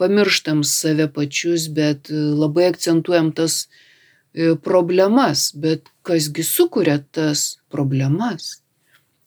pamirštam 0.00 0.62
save 0.64 1.10
pačius, 1.12 1.68
bet 1.68 2.08
e, 2.10 2.16
labai 2.16 2.70
akcentuojam 2.70 3.32
tas 3.36 3.66
e, 3.66 4.54
problemas, 4.56 5.50
bet 5.52 5.92
kasgi 6.06 6.46
sukuria 6.46 7.00
tas 7.12 7.58
problemas. 7.68 8.62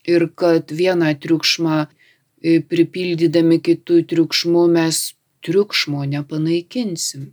Ir 0.04 0.26
kad 0.36 0.74
vieną 0.74 1.14
triukšmą 1.16 1.84
pripildydami 2.68 3.56
kitų 3.64 4.02
triukšmų 4.10 4.66
mes 4.68 5.14
triukšmo 5.46 6.02
nepanaikinsim. 6.10 7.30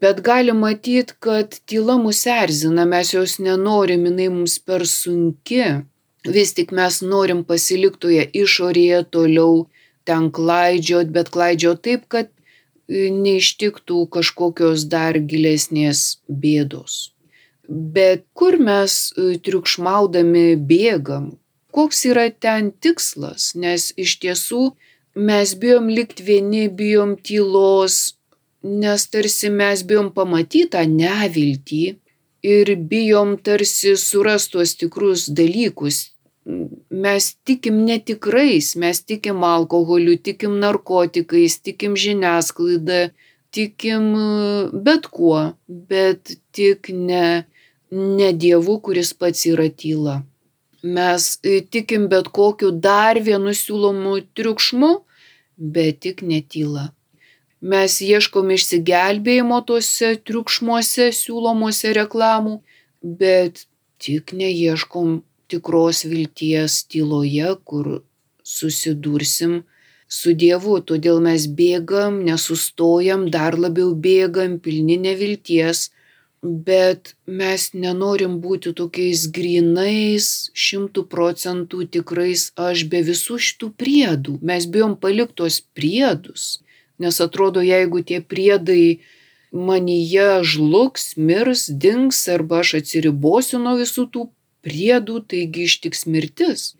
Bet 0.00 0.20
gali 0.22 0.52
matyti, 0.54 1.14
kad 1.18 1.58
tyla 1.66 1.96
mus 1.98 2.22
erzina, 2.30 2.84
mes 2.86 3.12
jos 3.14 3.38
nenorim, 3.42 4.04
jinai 4.06 4.28
mums 4.30 4.58
per 4.62 4.86
sunki. 4.86 5.64
Vis 6.36 6.54
tik 6.54 6.70
mes 6.78 7.00
norim 7.02 7.42
pasiliktoje 7.48 8.28
išorėje 8.42 9.04
toliau 9.14 9.66
ten 10.06 10.30
klaidžiot, 10.34 11.10
bet 11.14 11.30
klaidžiot 11.34 11.82
taip, 11.86 12.06
kad 12.12 12.30
neištiktų 12.88 14.06
kažkokios 14.14 14.86
dar 14.88 15.18
gilesnės 15.18 16.20
bėdos. 16.28 17.12
Bet 17.68 18.24
kur 18.32 18.56
mes 18.56 19.12
e, 19.12 19.36
triukšmaudami 19.44 20.56
bėgam, 20.56 21.34
koks 21.74 22.06
yra 22.08 22.30
ten 22.30 22.70
tikslas, 22.72 23.52
nes 23.54 23.90
iš 23.96 24.16
tiesų 24.22 24.62
mes 25.14 25.52
bijom 25.60 25.90
likti 25.92 26.24
vieni, 26.24 26.68
bijom 26.72 27.18
tylos, 27.20 28.17
nes 28.62 29.08
tarsi 29.10 29.50
mes 29.50 29.82
bijom 29.86 30.10
pamatyti 30.14 30.70
tą 30.74 30.84
neviltį 30.90 31.82
ir 32.42 32.74
bijom 32.90 33.36
tarsi 33.42 33.96
surastos 33.96 34.74
tikrus 34.78 35.28
dalykus, 35.30 36.10
mes 36.90 37.36
tikim 37.44 37.84
netikrais, 37.84 38.74
mes 38.76 39.02
tikim 39.04 39.44
alkoholiu, 39.44 40.16
tikim 40.16 40.58
narkotikais, 40.62 41.58
tikim 41.60 41.96
žiniasklaida, 41.96 43.10
tikim 43.50 44.12
bet 44.72 45.06
kuo, 45.12 45.52
bet 45.68 46.36
tik 46.52 46.90
ne, 46.92 47.44
ne 47.90 48.32
Dievu, 48.32 48.80
kuris 48.80 49.12
pats 49.14 49.46
yra 49.50 49.68
tyla. 49.68 50.22
Mes 50.82 51.24
tikim 51.70 52.06
bet 52.08 52.30
kokiu 52.32 52.70
dar 52.70 53.18
vienu 53.20 53.52
siūlomu 53.52 54.20
triukšmu, 54.34 54.92
bet 55.58 56.00
tik 56.06 56.22
netyla. 56.22 56.92
Mes 57.60 57.96
ieškom 58.00 58.52
išsigelbėjimo 58.54 59.58
tuose 59.66 60.12
triukšmuose 60.22 61.08
siūlomuose 61.10 61.90
reklamų, 61.96 62.60
bet 63.02 63.64
tik 63.98 64.30
neieškom 64.32 65.22
tikros 65.50 66.04
vilties 66.06 66.84
tyloje, 66.86 67.56
kur 67.64 68.04
susidursim 68.46 69.64
su 70.06 70.34
Dievu. 70.38 70.78
Todėl 70.86 71.18
mes 71.20 71.48
bėgam, 71.50 72.22
nesustojam, 72.22 73.26
dar 73.30 73.58
labiau 73.58 73.90
bėgam, 74.06 74.60
pilni 74.62 74.96
nevilties, 75.02 75.90
bet 76.42 77.16
mes 77.26 77.72
nenorim 77.74 78.38
būti 78.38 78.70
tokiais 78.70 79.26
grinais, 79.34 80.52
šimtų 80.54 81.08
procentų 81.10 81.88
tikrais 81.90 82.52
aš 82.54 82.86
be 82.86 83.02
visų 83.02 83.42
šitų 83.48 83.72
priedų. 83.74 84.38
Mes 84.46 84.70
bijom 84.70 84.94
paliktos 84.94 85.58
priedus, 85.74 86.60
nes 86.98 87.20
atrodo, 87.24 87.62
jeigu 87.62 88.02
tie 88.02 88.20
priedai 88.20 89.00
manyje 89.52 90.42
žlugs, 90.44 91.14
mirs, 91.16 91.68
dings 91.68 92.20
arba 92.28 92.60
aš 92.64 92.78
atsiribosiu 92.82 93.60
nuo 93.62 93.76
visų 93.80 94.08
tų 94.12 94.28
priedų, 94.66 95.22
taigi 95.30 95.68
ištiks 95.68 96.06
mirtis. 96.10 96.72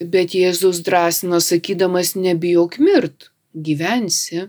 Bet 0.00 0.36
Jėzus 0.36 0.82
drąsina 0.84 1.40
sakydamas, 1.40 2.14
nebijok 2.16 2.78
mirt, 2.78 3.30
gyvensi. 3.54 4.48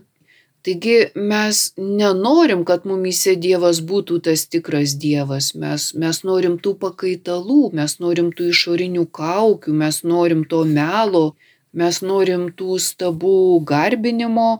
Taigi 0.66 0.96
mes 1.14 1.72
nenorim, 1.78 2.64
kad 2.68 2.84
mumise 2.84 3.36
Dievas 3.40 3.78
būtų 3.80 4.18
tas 4.26 4.44
tikras 4.50 4.96
Dievas, 5.00 5.54
mes, 5.54 5.92
mes 5.94 6.22
norim 6.26 6.58
tų 6.60 6.74
pakaitalų, 6.82 7.70
mes 7.78 7.96
norim 8.02 8.32
tų 8.36 8.50
išorinių 8.52 9.06
kaukių, 9.14 9.72
mes 9.72 10.02
norim 10.04 10.42
to 10.50 10.64
melo, 10.68 11.36
mes 11.72 12.02
norim 12.02 12.50
tų 12.52 12.76
stabų 12.82 13.62
garbinimo 13.64 14.50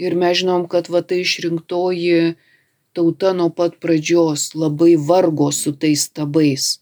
ir 0.00 0.16
mes 0.18 0.40
žinom, 0.42 0.68
kad 0.72 0.88
va 0.92 1.02
tai 1.02 1.22
išrinktoji 1.24 2.36
tauta 2.96 3.32
nuo 3.36 3.50
pat 3.54 3.78
pradžios 3.82 4.50
labai 4.54 4.94
vargo 4.96 5.52
su 5.54 5.72
tais 5.72 6.08
stabais 6.10 6.78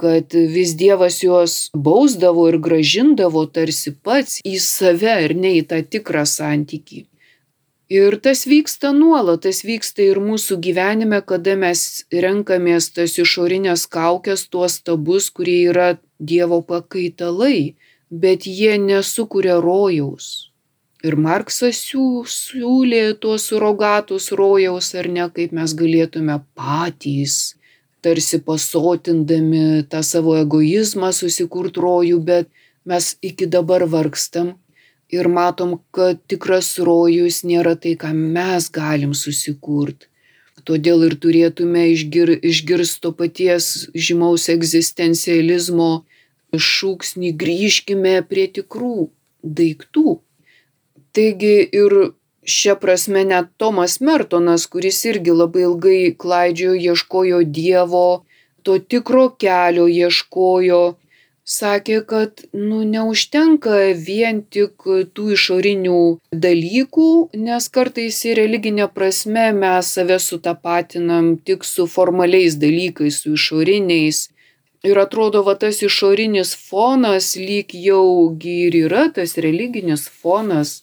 kad 0.00 0.32
vis 0.32 0.70
Dievas 0.76 1.22
juos 1.22 1.54
bausdavo 1.74 2.48
ir 2.48 2.56
gražindavo 2.66 3.44
tarsi 3.56 3.92
pats 3.92 4.40
į 4.48 4.56
save 4.64 5.16
ir 5.26 5.34
ne 5.36 5.52
į 5.58 5.62
tą 5.72 5.80
tikrą 5.94 6.24
santykį. 6.24 7.04
Ir 7.90 8.16
tas 8.24 8.46
vyksta 8.46 8.92
nuolat, 8.96 9.42
tas 9.44 9.64
vyksta 9.66 10.04
ir 10.06 10.20
mūsų 10.22 10.56
gyvenime, 10.66 11.18
kada 11.26 11.56
mes 11.58 12.04
renkamės 12.24 12.92
tas 12.96 13.18
išorinės 13.18 13.88
kaukės, 13.96 14.46
tuos 14.52 14.78
stabus, 14.80 15.28
kurie 15.34 15.58
yra 15.72 15.88
Dievo 16.20 16.60
pakaitalai, 16.62 17.74
bet 18.10 18.46
jie 18.46 18.78
nesukuria 18.78 19.58
rojaus. 19.64 20.49
Ir 21.00 21.16
Marksas 21.16 21.78
siūlė 21.88 23.04
tuos 23.20 23.46
surogatus 23.48 24.28
rojaus, 24.36 24.92
ar 24.94 25.08
ne, 25.08 25.24
kaip 25.32 25.54
mes 25.56 25.72
galėtume 25.72 26.36
patys 26.58 27.54
tarsi 28.04 28.40
pasotindami 28.44 29.84
tą 29.92 30.02
savo 30.04 30.36
egoizmą 30.40 31.12
susikurt 31.16 31.76
rojų, 31.80 32.20
bet 32.24 32.48
mes 32.88 33.14
iki 33.24 33.48
dabar 33.48 33.84
vargstam 33.88 34.54
ir 35.12 35.28
matom, 35.28 35.78
kad 35.92 36.20
tikras 36.30 36.76
rojus 36.78 37.42
nėra 37.44 37.74
tai, 37.76 37.96
ką 38.00 38.12
mes 38.14 38.70
galim 38.72 39.12
susikurt. 39.16 40.08
Todėl 40.68 41.06
ir 41.08 41.16
turėtume 41.16 41.86
išgir, 41.94 42.34
išgirsto 42.44 43.12
paties 43.16 43.88
žymaus 43.96 44.48
egzistencializmo 44.52 46.04
šūksnį 46.52 47.32
grįžkime 47.40 48.18
prie 48.28 48.46
tikrų 48.58 49.08
daiktų. 49.42 50.20
Taigi 51.12 51.56
ir 51.82 51.94
šia 52.44 52.74
prasme 52.82 53.24
net 53.24 53.52
Tomas 53.56 53.98
Mertonas, 54.00 54.66
kuris 54.70 55.04
irgi 55.04 55.34
labai 55.34 55.66
ilgai 55.66 56.00
klaidžiojo, 56.22 56.78
ieškojo 56.92 57.42
Dievo, 57.58 58.08
to 58.62 58.78
tikro 58.78 59.28
kelio 59.42 59.86
ieškojo, 59.88 60.82
sakė, 61.50 62.00
kad 62.06 62.42
nu, 62.54 62.82
neužtenka 62.86 63.76
vien 64.06 64.42
tik 64.54 64.86
tų 65.14 65.30
išorinių 65.36 66.00
dalykų, 66.44 67.10
nes 67.46 67.68
kartais 67.74 68.20
į 68.30 68.36
religinę 68.38 68.86
prasme 68.94 69.48
mes 69.56 69.94
save 69.96 70.20
sutapatinam 70.22 71.32
tik 71.46 71.66
su 71.66 71.88
formaliais 71.90 72.58
dalykais, 72.60 73.22
su 73.24 73.34
išoriniais. 73.38 74.28
Ir 74.86 74.96
atrodo, 74.96 75.42
va 75.44 75.56
tas 75.60 75.82
išorinis 75.84 76.54
fonas 76.56 77.34
lyg 77.36 77.74
jaugi 77.76 78.54
ir 78.68 78.78
yra 78.86 79.10
tas 79.12 79.36
religinis 79.36 80.06
fonas, 80.08 80.80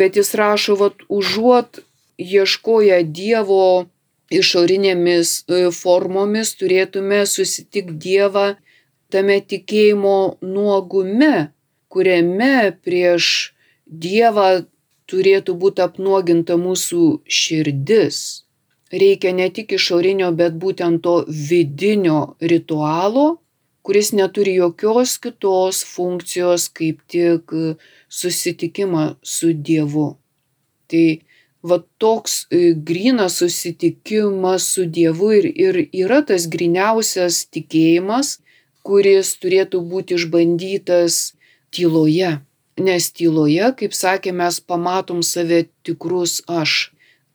bet 0.00 0.16
jis 0.18 0.34
rašo, 0.38 0.76
vat, 0.80 1.04
užuot 1.08 1.80
ieškoję 2.18 3.02
Dievo 3.18 3.86
išorinėmis 4.34 5.34
e, 5.48 5.60
formomis, 5.72 6.54
turėtume 6.60 7.22
susitikti 7.26 7.98
Dievą 8.04 8.48
tame 9.12 9.38
tikėjimo 9.40 10.38
nuogume, 10.42 11.50
kuriame 11.88 12.74
prieš 12.84 13.54
Dievą 13.88 14.48
turėtų 15.08 15.54
būti 15.62 15.84
apnuoginta 15.86 16.58
mūsų 16.60 17.04
širdis. 17.24 18.18
Reikia 18.92 19.32
ne 19.36 19.48
tik 19.52 19.72
išorinio, 19.76 20.30
bet 20.36 20.56
būtent 20.60 21.02
to 21.04 21.22
vidinio 21.28 22.36
ritualo, 22.40 23.38
kuris 23.88 24.10
neturi 24.12 24.52
jokios 24.54 25.14
kitos 25.16 25.78
funkcijos 25.94 26.66
kaip 26.76 26.98
tik 27.08 27.54
susitikimą 28.12 29.04
su 29.22 29.54
Dievu. 29.68 30.10
Tai 30.92 31.06
va 31.64 31.78
toks 31.96 32.34
e, 32.52 32.74
grinas 32.90 33.38
susitikimas 33.40 34.66
su 34.74 34.84
Dievu 34.84 35.30
ir, 35.38 35.48
ir 35.64 35.78
yra 36.02 36.20
tas 36.20 36.44
griniausias 36.52 37.46
tikėjimas, 37.48 38.34
kuris 38.84 39.32
turėtų 39.40 39.80
būti 39.80 40.20
išbandytas 40.20 41.16
tyloje. 41.72 42.34
Nes 42.76 43.08
tyloje, 43.16 43.72
kaip 43.80 43.96
sakė, 43.96 44.36
mes 44.36 44.60
pamatom 44.60 45.24
save 45.24 45.64
tikrus 45.80 46.42
aš. 46.44 46.90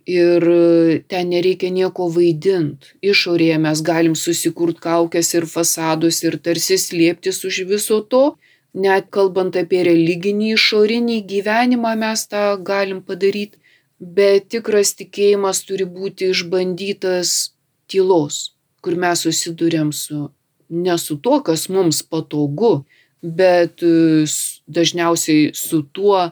Ir 0.05 0.43
e, 0.43 0.99
ten 1.07 1.29
nereikia 1.31 1.71
nieko 1.71 2.09
vaidinti. 2.11 2.91
Išorėje 3.11 3.57
mes 3.63 3.81
galim 3.81 4.15
susikurt 4.19 4.81
kaukės 4.83 5.31
ir 5.37 5.47
fasadus 5.47 6.23
ir 6.27 6.35
tarsi 6.43 6.75
slėptis 6.77 7.39
už 7.47 7.63
viso 7.69 8.01
to, 8.11 8.35
net 8.73 9.07
kalbant 9.15 9.55
apie 9.55 9.83
religinį 9.87 10.53
išorinį 10.57 11.21
gyvenimą 11.29 11.95
mes 12.03 12.27
tą 12.27 12.43
galim 12.59 12.99
padaryti, 13.01 13.61
bet 13.99 14.49
tikras 14.51 14.91
tikėjimas 14.99 15.63
turi 15.63 15.87
būti 15.87 16.33
išbandytas 16.33 17.53
tylos, 17.87 18.57
kur 18.83 18.99
mes 18.99 19.23
susidurėm 19.23 19.93
su 19.95 20.27
ne 20.69 20.97
su 20.97 21.17
tuo, 21.21 21.39
kas 21.45 21.69
mums 21.69 22.01
patogu, 22.03 22.83
bet 23.21 23.83
e, 23.83 24.25
dažniausiai 24.67 25.51
su 25.55 25.83
tuo, 25.95 26.31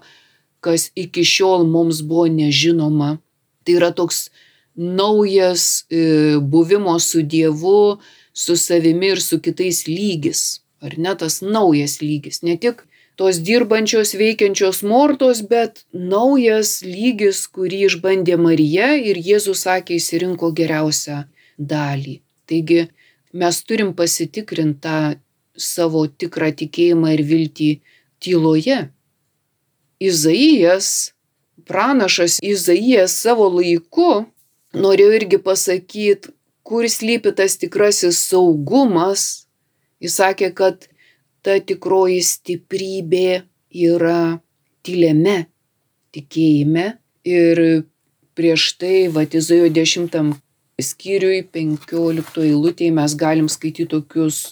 kas 0.60 0.90
iki 0.96 1.24
šiol 1.24 1.66
mums 1.70 2.02
buvo 2.02 2.28
nežinoma. 2.28 3.18
Tai 3.64 3.78
yra 3.78 3.92
toks 3.96 4.30
naujas 4.76 5.86
e, 5.90 6.38
buvimo 6.42 6.98
su 7.00 7.22
Dievu, 7.22 8.00
su 8.34 8.56
savimi 8.58 9.12
ir 9.14 9.22
su 9.22 9.42
kitais 9.44 9.86
lygis 9.88 10.62
ar 10.82 10.98
ne 10.98 11.14
tas 11.16 11.42
naujas 11.42 12.00
lygis. 12.02 12.42
Ne 12.44 12.58
tik 12.58 12.84
tos 13.20 13.40
dirbančios, 13.48 14.16
veikiančios 14.18 14.82
mortos, 14.92 15.44
bet 15.54 15.84
naujas 15.94 16.80
lygis, 16.86 17.46
kurį 17.54 17.86
išbandė 17.90 18.38
Marija 18.42 18.96
ir 18.98 19.22
Jėzus 19.30 19.66
sakė, 19.68 20.00
įsirinko 20.02 20.52
geriausią 20.58 21.24
dalį. 21.74 22.18
Taigi 22.50 22.88
mes 23.38 23.62
turim 23.68 23.94
pasitikrinti 23.98 24.82
tą 24.88 24.98
savo 25.56 26.08
tikrą 26.10 26.50
tikėjimą 26.58 27.14
ir 27.14 27.24
viltį 27.30 27.72
tyloje. 28.24 28.82
Izaijas, 30.02 31.14
pranašas 31.68 32.40
Izaijas 32.44 33.16
savo 33.24 33.48
laiku 33.52 34.26
norėjo 34.74 35.16
irgi 35.20 35.40
pasakyti, 35.44 36.34
kur 36.64 36.88
slypi 36.90 37.34
tas 37.36 37.58
tikrasis 37.60 38.20
saugumas, 38.30 39.46
Jis 40.02 40.18
sakė, 40.18 40.50
kad 40.58 40.88
ta 41.46 41.60
tikroji 41.62 42.22
stiprybė 42.26 43.44
yra 43.70 44.42
tylėme 44.86 45.44
tikėjime 46.16 46.86
ir 47.30 47.62
prieš 48.38 48.66
tai 48.82 48.96
Vatizojo 49.14 49.70
10 49.70 50.34
skyriui 50.82 51.44
15 51.54 52.42
eilutėje 52.48 52.96
mes 52.98 53.16
galim 53.16 53.50
skaityti 53.52 53.92
tokius 53.94 54.44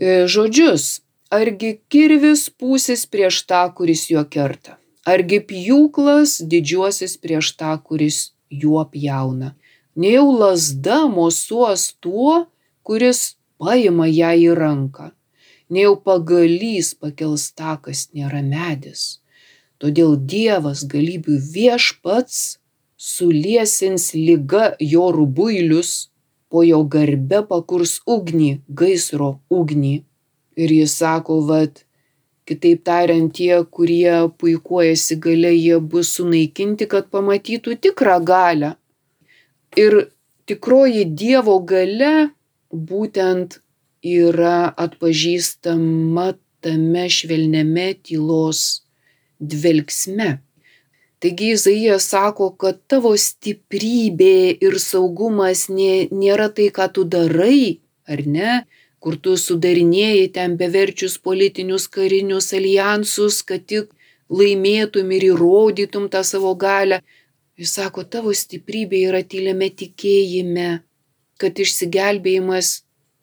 e, 0.00 0.24
žodžius. 0.24 1.02
Argi 1.32 1.78
kirvis 1.92 2.48
pūsis 2.60 3.04
prieš 3.08 3.44
tą, 3.48 3.64
kuris 3.76 4.08
juo 4.10 4.24
kerta? 4.28 4.78
Argi 5.02 5.40
pjūklas 5.42 6.36
didžiuosis 6.46 7.16
prieš 7.18 7.56
tą, 7.58 7.74
kuris 7.82 8.18
juo 8.50 8.84
pjauna. 8.86 9.54
Nejau 9.98 10.28
lasda 10.38 11.08
mosuos 11.10 11.90
tuo, 12.00 12.46
kuris 12.86 13.34
paima 13.58 14.06
ją 14.06 14.30
į 14.44 14.52
ranką. 14.54 15.10
Nejau 15.72 15.96
pagalys 16.06 16.94
pakels 16.94 17.50
tą, 17.58 17.74
kas 17.82 18.08
nėra 18.14 18.44
medis. 18.46 19.18
Todėl 19.82 20.14
Dievas 20.16 20.84
galybių 20.86 21.40
viešpats 21.50 22.60
suliesins 22.94 24.12
lyga 24.14 24.76
jo 24.78 25.10
rubuilius, 25.10 26.12
po 26.46 26.62
jo 26.62 26.84
garbe 26.86 27.40
pakurs 27.48 27.98
ugnį, 28.06 28.60
gaisro 28.68 29.40
ugnį. 29.50 29.94
Ir 30.62 30.74
jis 30.78 30.94
sako, 31.00 31.40
vad, 31.48 31.82
kitaip 32.52 32.84
tariant, 32.84 33.32
tie, 33.32 33.64
kurie 33.64 34.28
puikuojasi 34.38 35.18
gale, 35.24 35.50
jie 35.56 35.80
bus 35.80 36.12
sunaikinti, 36.18 36.86
kad 36.92 37.08
pamatytų 37.10 37.80
tikrą 37.80 38.20
galę. 38.28 38.74
Ir 39.80 40.12
tikroji 40.46 41.08
Dievo 41.16 41.58
gale 41.64 42.30
būtent 42.72 43.58
yra 44.04 44.72
atpažįstama 44.84 46.32
tame 46.62 47.04
švelniame 47.10 47.92
tylos 48.04 48.82
dvelgsme. 49.40 50.38
Taigi 51.22 51.52
Izaijas 51.54 52.08
sako, 52.10 52.50
kad 52.58 52.80
tavo 52.90 53.12
stiprybė 53.14 54.58
ir 54.66 54.78
saugumas 54.82 55.68
nė, 55.70 56.08
nėra 56.10 56.48
tai, 56.50 56.66
ką 56.74 56.88
tu 56.94 57.04
darai, 57.06 57.78
ar 58.10 58.24
ne, 58.26 58.62
kur 59.02 59.16
tu 59.18 59.34
sudarinėjai 59.44 60.28
ten 60.36 60.54
beverčius 60.60 61.18
politinius 61.28 61.88
karinius 61.90 62.52
alijansus, 62.58 63.40
kad 63.42 63.66
tik 63.66 63.90
laimėtum 64.30 65.10
ir 65.16 65.26
įrodytum 65.32 66.06
tą 66.12 66.22
savo 66.26 66.54
galę. 66.54 67.02
Jis 67.58 67.74
sako, 67.78 68.04
tavo 68.06 68.32
stiprybė 68.32 69.02
yra 69.10 69.22
tyliame 69.26 69.68
tikėjime, 69.80 70.68
kad 71.40 71.58
išsigelbėjimas 71.64 72.70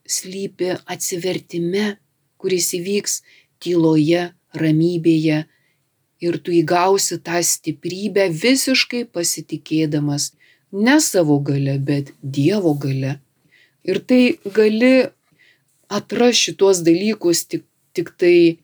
slypi 0.10 0.76
atsivertime, 0.86 1.96
kuris 2.40 2.74
įvyks 2.78 3.22
tyloje, 3.64 4.30
ramybėje, 4.60 5.46
ir 6.20 6.38
tu 6.44 6.54
įgausi 6.56 7.20
tą 7.24 7.40
stiprybę 7.46 8.28
visiškai 8.44 9.06
pasitikėdamas 9.16 10.34
ne 10.72 10.98
savo 11.04 11.40
gale, 11.40 11.78
bet 11.80 12.12
Dievo 12.22 12.76
gale. 12.76 13.18
Ir 13.88 14.02
tai 14.04 14.38
gali 14.56 15.10
atrasti 15.90 16.50
šitos 16.50 16.82
dalykus 16.86 17.46
tik, 17.50 17.64
tik, 17.98 18.12
tai, 18.18 18.60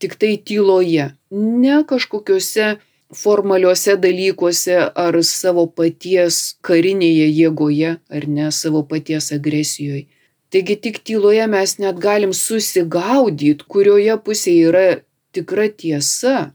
tik 0.00 0.16
tai 0.20 0.36
tyloje, 0.36 1.10
ne 1.30 1.80
kažkokiuose 1.88 2.76
formaliuose 3.14 3.96
dalykuose 4.00 4.76
ar 5.04 5.18
savo 5.26 5.66
paties 5.66 6.56
karinėje 6.66 7.26
jėgoje, 7.28 7.96
ar 8.08 8.28
ne 8.28 8.48
savo 8.54 8.84
paties 8.86 9.32
agresijoje. 9.36 10.06
Taigi 10.50 10.76
tik 10.82 11.02
tyloje 11.06 11.44
mes 11.50 11.76
net 11.78 11.98
galim 12.02 12.32
susigaudyti, 12.34 13.66
kurioje 13.70 14.16
pusėje 14.24 14.70
yra 14.70 14.86
tikra 15.34 15.68
tiesa, 15.70 16.50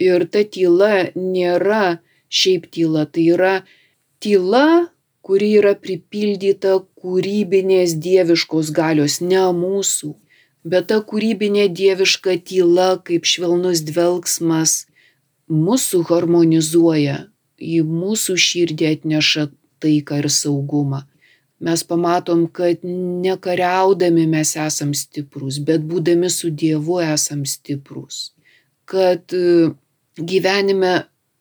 Ir 0.00 0.24
ta 0.32 0.40
tyla 0.48 1.10
nėra 1.12 2.00
šiaip 2.32 2.70
tyla, 2.72 3.04
tai 3.04 3.26
yra 3.34 3.54
tyla, 4.24 4.88
kuri 5.20 5.50
yra 5.60 5.74
pripildyta 5.76 6.78
kūrybinės 7.02 7.96
dieviškos 8.04 8.70
galios, 8.76 9.20
ne 9.20 9.42
mūsų, 9.56 10.14
bet 10.64 10.90
ta 10.92 11.00
kūrybinė 11.00 11.68
dieviška 11.72 12.36
tyla 12.46 12.90
kaip 13.04 13.28
švelnus 13.28 13.82
dvelgsmas 13.88 14.84
mūsų 15.50 16.02
harmonizuoja, 16.10 17.18
į 17.60 17.80
mūsų 17.84 18.36
širdį 18.40 18.90
atneša 18.94 19.48
taiką 19.82 20.20
ir 20.22 20.28
saugumą. 20.32 21.04
Mes 21.60 21.82
pamatom, 21.84 22.46
kad 22.48 22.80
nekariaudami 22.84 24.24
mes 24.26 24.54
esam 24.56 24.94
stiprus, 24.96 25.58
bet 25.60 25.84
būdami 25.84 26.30
su 26.32 26.48
Dievu 26.48 27.02
esam 27.04 27.44
stiprus. 27.44 28.30
Kad 28.88 29.34
gyvenime 30.16 30.94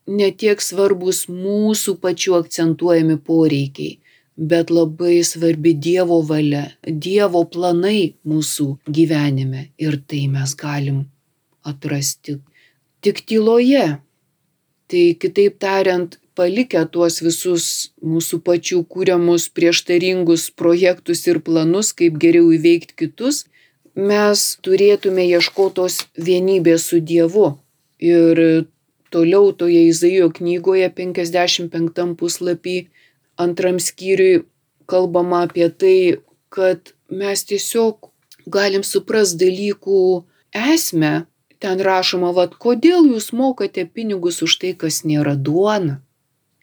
ne 0.10 0.30
tiek 0.36 0.60
svarbus 0.60 1.24
mūsų 1.32 1.95
pačių 2.04 2.36
akcentuojami 2.41 3.15
poreikiai, 3.24 4.00
bet 4.39 4.71
labai 4.71 5.19
svarbi 5.28 5.73
Dievo 5.75 6.21
valia, 6.25 6.69
Dievo 6.84 7.43
planai 7.54 8.15
mūsų 8.28 8.67
gyvenime 8.88 9.67
ir 9.78 9.99
tai 10.08 10.25
mes 10.32 10.56
galim 10.56 11.04
atrasti 11.67 12.39
tik 13.04 13.21
tyloje. 13.28 13.99
Tai 14.89 15.04
kitaip 15.21 15.60
tariant, 15.62 16.15
palikę 16.34 16.82
tuos 16.89 17.19
visus 17.21 17.65
mūsų 18.02 18.39
pačių 18.47 18.82
kūriamus 18.89 19.49
prieštaringus 19.54 20.49
projektus 20.58 21.28
ir 21.28 21.43
planus, 21.45 21.91
kaip 21.93 22.17
geriau 22.17 22.49
įveikti 22.56 22.95
kitus, 23.04 23.43
mes 23.93 24.45
turėtume 24.65 25.28
ieškotos 25.30 26.06
vienybės 26.17 26.88
su 26.89 27.04
Dievu 27.04 27.52
Ir 27.99 28.39
toliau 29.12 29.52
toje 29.52 29.84
Izaijo 29.91 30.30
knygoje 30.32 30.88
55 30.95 32.15
puslapį 32.15 32.78
antram 33.39 33.80
skyriui 33.80 34.43
kalbama 34.89 35.43
apie 35.47 35.69
tai, 35.69 35.99
kad 36.49 36.93
mes 37.10 37.45
tiesiog 37.49 38.12
galim 38.49 38.84
supras 38.84 39.36
dalykų 39.39 40.02
esmę. 40.73 41.13
Ten 41.60 41.82
rašoma, 41.84 42.32
vad, 42.32 42.54
kodėl 42.56 43.10
jūs 43.12 43.34
mokate 43.36 43.84
pinigus 43.84 44.39
už 44.45 44.54
tai, 44.62 44.71
kas 44.80 45.02
nėra 45.04 45.36
duona 45.36 45.99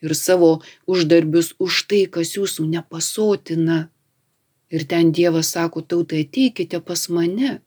ir 0.06 0.14
savo 0.16 0.50
uždarbius 0.88 1.52
už 1.60 1.82
tai, 1.90 2.02
kas 2.14 2.36
jūsų 2.36 2.64
nepasotina. 2.72 3.78
Ir 4.72 4.86
ten 4.88 5.12
Dievas 5.12 5.52
sako, 5.54 5.82
tautai 5.84 6.24
ateikite 6.24 6.80
pas 6.80 7.06
mane, 7.12 7.60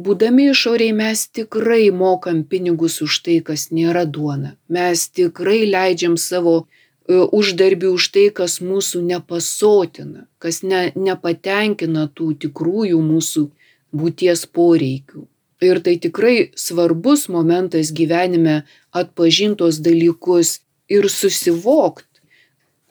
Būdami 0.00 0.46
išoriai 0.50 0.92
mes 0.96 1.26
tikrai 1.36 1.90
mokam 1.92 2.38
pinigus 2.48 2.94
už 3.04 3.18
tai, 3.24 3.34
kas 3.44 3.68
nėra 3.76 4.06
duona. 4.08 4.56
Mes 4.72 5.02
tikrai 5.12 5.66
leidžiam 5.68 6.16
savo 6.16 6.66
uždarbį 7.08 7.90
už 7.96 8.08
tai, 8.14 8.28
kas 8.30 8.60
mūsų 8.62 9.02
nepasotina, 9.06 10.26
kas 10.38 10.62
ne, 10.62 10.92
nepatenkina 10.94 12.08
tų 12.14 12.34
tikrųjų 12.46 13.00
mūsų 13.02 13.48
būties 13.92 14.46
poreikių. 14.46 15.26
Ir 15.62 15.78
tai 15.82 15.96
tikrai 16.02 16.50
svarbus 16.58 17.28
momentas 17.30 17.92
gyvenime 17.94 18.62
atpažintos 18.90 19.78
dalykus 19.78 20.60
ir 20.90 21.06
susivokti, 21.10 22.22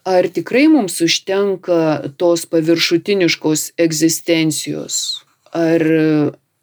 ar 0.08 0.28
tikrai 0.32 0.68
mums 0.72 1.02
užtenka 1.04 2.14
tos 2.18 2.46
paviršutiniškos 2.48 3.74
egzistencijos, 3.78 4.96
ar 5.52 5.84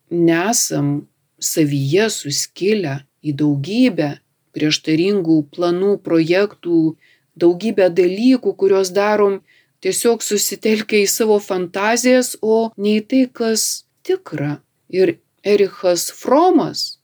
nesam 0.09 1.09
savyje 1.39 2.09
suskilę 2.11 3.03
į 3.23 3.37
daugybę 3.39 4.17
prieštaringų 4.57 5.39
planų, 5.55 5.99
projektų, 6.03 6.97
daugybę 7.43 7.89
dalykų, 7.95 8.55
kuriuos 8.61 8.93
darom 8.95 9.41
tiesiog 9.85 10.25
susitelkę 10.25 11.03
į 11.05 11.09
savo 11.11 11.39
fantazijas, 11.43 12.37
o 12.43 12.71
ne 12.77 12.99
į 12.99 13.05
tai, 13.11 13.23
kas 13.41 13.85
tikra. 14.07 14.59
Ir 14.89 15.19
Erichas 15.45 16.09
Fromas, 16.15 16.99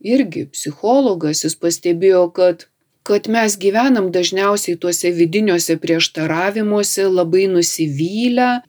irgi 0.00 0.46
psichologas, 0.52 1.44
jis 1.46 1.58
pastebėjo, 1.58 2.28
kad 2.36 2.68
kad 3.04 3.26
mes 3.28 3.58
gyvenam 3.60 4.06
dažniausiai 4.08 4.78
tuose 4.80 5.10
vidiniuose 5.12 5.74
prieštaravimuose, 5.76 7.04
labai 7.12 7.42
nusivylę, 7.52 8.62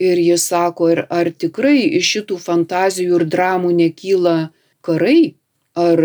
Ir 0.00 0.16
jis 0.16 0.46
sako, 0.48 0.88
ir 0.94 1.00
ar 1.12 1.28
tikrai 1.28 1.82
iš 1.98 2.08
šitų 2.14 2.38
fantazijų 2.40 3.18
ir 3.18 3.24
dramų 3.34 3.72
nekyla 3.82 4.36
karai? 4.86 5.34
Ar 5.76 6.00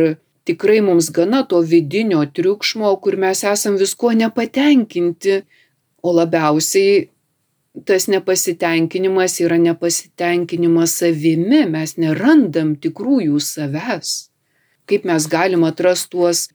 tikrai 0.45 0.79
mums 0.85 1.09
gana 1.11 1.43
to 1.49 1.59
vidinio 1.61 2.21
triukšmo, 2.25 2.93
kur 3.01 3.17
mes 3.17 3.43
esam 3.43 3.77
visko 3.81 4.13
nepatenkinti, 4.13 5.41
o 6.05 6.13
labiausiai 6.13 7.09
tas 7.85 8.07
nepasitenkinimas 8.07 9.39
yra 9.43 9.57
nepasitenkinimas 9.59 10.93
savimi, 11.01 11.65
mes 11.67 11.97
nerandam 11.99 12.75
tikrųjų 12.79 13.41
savęs. 13.43 14.13
Kaip 14.85 15.07
mes 15.09 15.25
galim 15.27 15.65
atrasti 15.67 16.13
tuos 16.13 16.45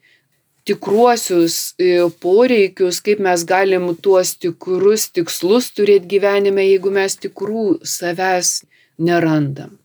tikruosius 0.64 1.74
e, 1.80 2.06
poreikius, 2.22 3.00
kaip 3.04 3.20
mes 3.26 3.44
galim 3.44 3.90
tuos 4.00 4.36
tikrus 4.38 5.08
tikslus 5.12 5.70
turėti 5.74 6.14
gyvenime, 6.14 6.64
jeigu 6.70 6.92
mes 6.94 7.18
tikrų 7.20 7.80
savęs 7.84 8.60
nerandam. 9.00 9.76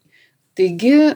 Taigi 0.55 1.15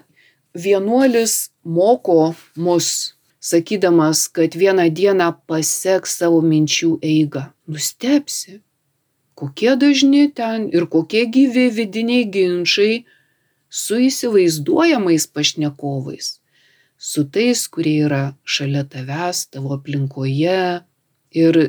vienuolis 0.54 1.52
moko 1.64 2.34
mus, 2.56 3.16
sakydamas, 3.40 4.28
kad 4.28 4.56
vieną 4.56 4.90
dieną 4.94 5.30
paseks 5.48 6.18
savo 6.22 6.42
minčių 6.42 6.98
eigą. 7.04 7.50
Nustepsi, 7.70 8.60
kokie 9.36 9.76
dažni 9.80 10.28
ten 10.34 10.68
ir 10.74 10.90
kokie 10.90 11.26
gyvi 11.30 11.70
vidiniai 11.72 12.26
ginčiai 12.34 13.06
su 13.70 14.02
įsivaizduojamais 14.10 15.30
pašnekovais 15.30 16.40
su 17.00 17.24
tais, 17.32 17.64
kurie 17.72 18.04
yra 18.06 18.24
šalia 18.44 18.84
tavęs, 18.84 19.48
tavo 19.54 19.74
aplinkoje. 19.78 20.84
Ir 21.32 21.60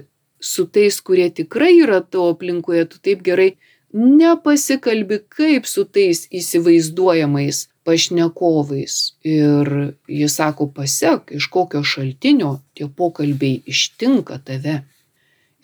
su 0.40 0.66
tais, 0.66 0.98
kurie 1.00 1.28
tikrai 1.30 1.76
yra 1.84 2.00
tavo 2.02 2.32
aplinkoje, 2.34 2.88
tu 2.90 2.98
taip 2.98 3.22
gerai 3.22 3.52
nepasikalbi 3.94 5.20
kaip 5.30 5.66
su 5.70 5.84
tais 5.84 6.26
įsivaizduojamais 6.34 7.68
pašnekovais. 7.84 8.96
Ir 9.26 9.70
jis 10.08 10.36
sako, 10.36 10.68
pasek, 10.74 11.32
iš 11.36 11.48
kokio 11.52 11.82
šaltinio 11.84 12.58
tie 12.74 12.88
pokalbiai 12.88 13.62
ištinka 13.66 14.40
tave. 14.44 14.80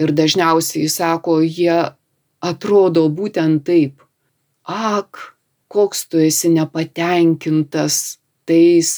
Ir 0.01 0.13
dažniausiai, 0.13 0.89
sako, 0.93 1.41
jie 1.45 1.79
atrodo 2.45 3.07
būtent 3.09 3.65
taip. 3.67 4.03
Ak, 4.67 5.37
koks 5.73 6.07
tu 6.11 6.21
esi 6.23 6.51
nepatenkintas 6.53 8.19
tais, 8.49 8.91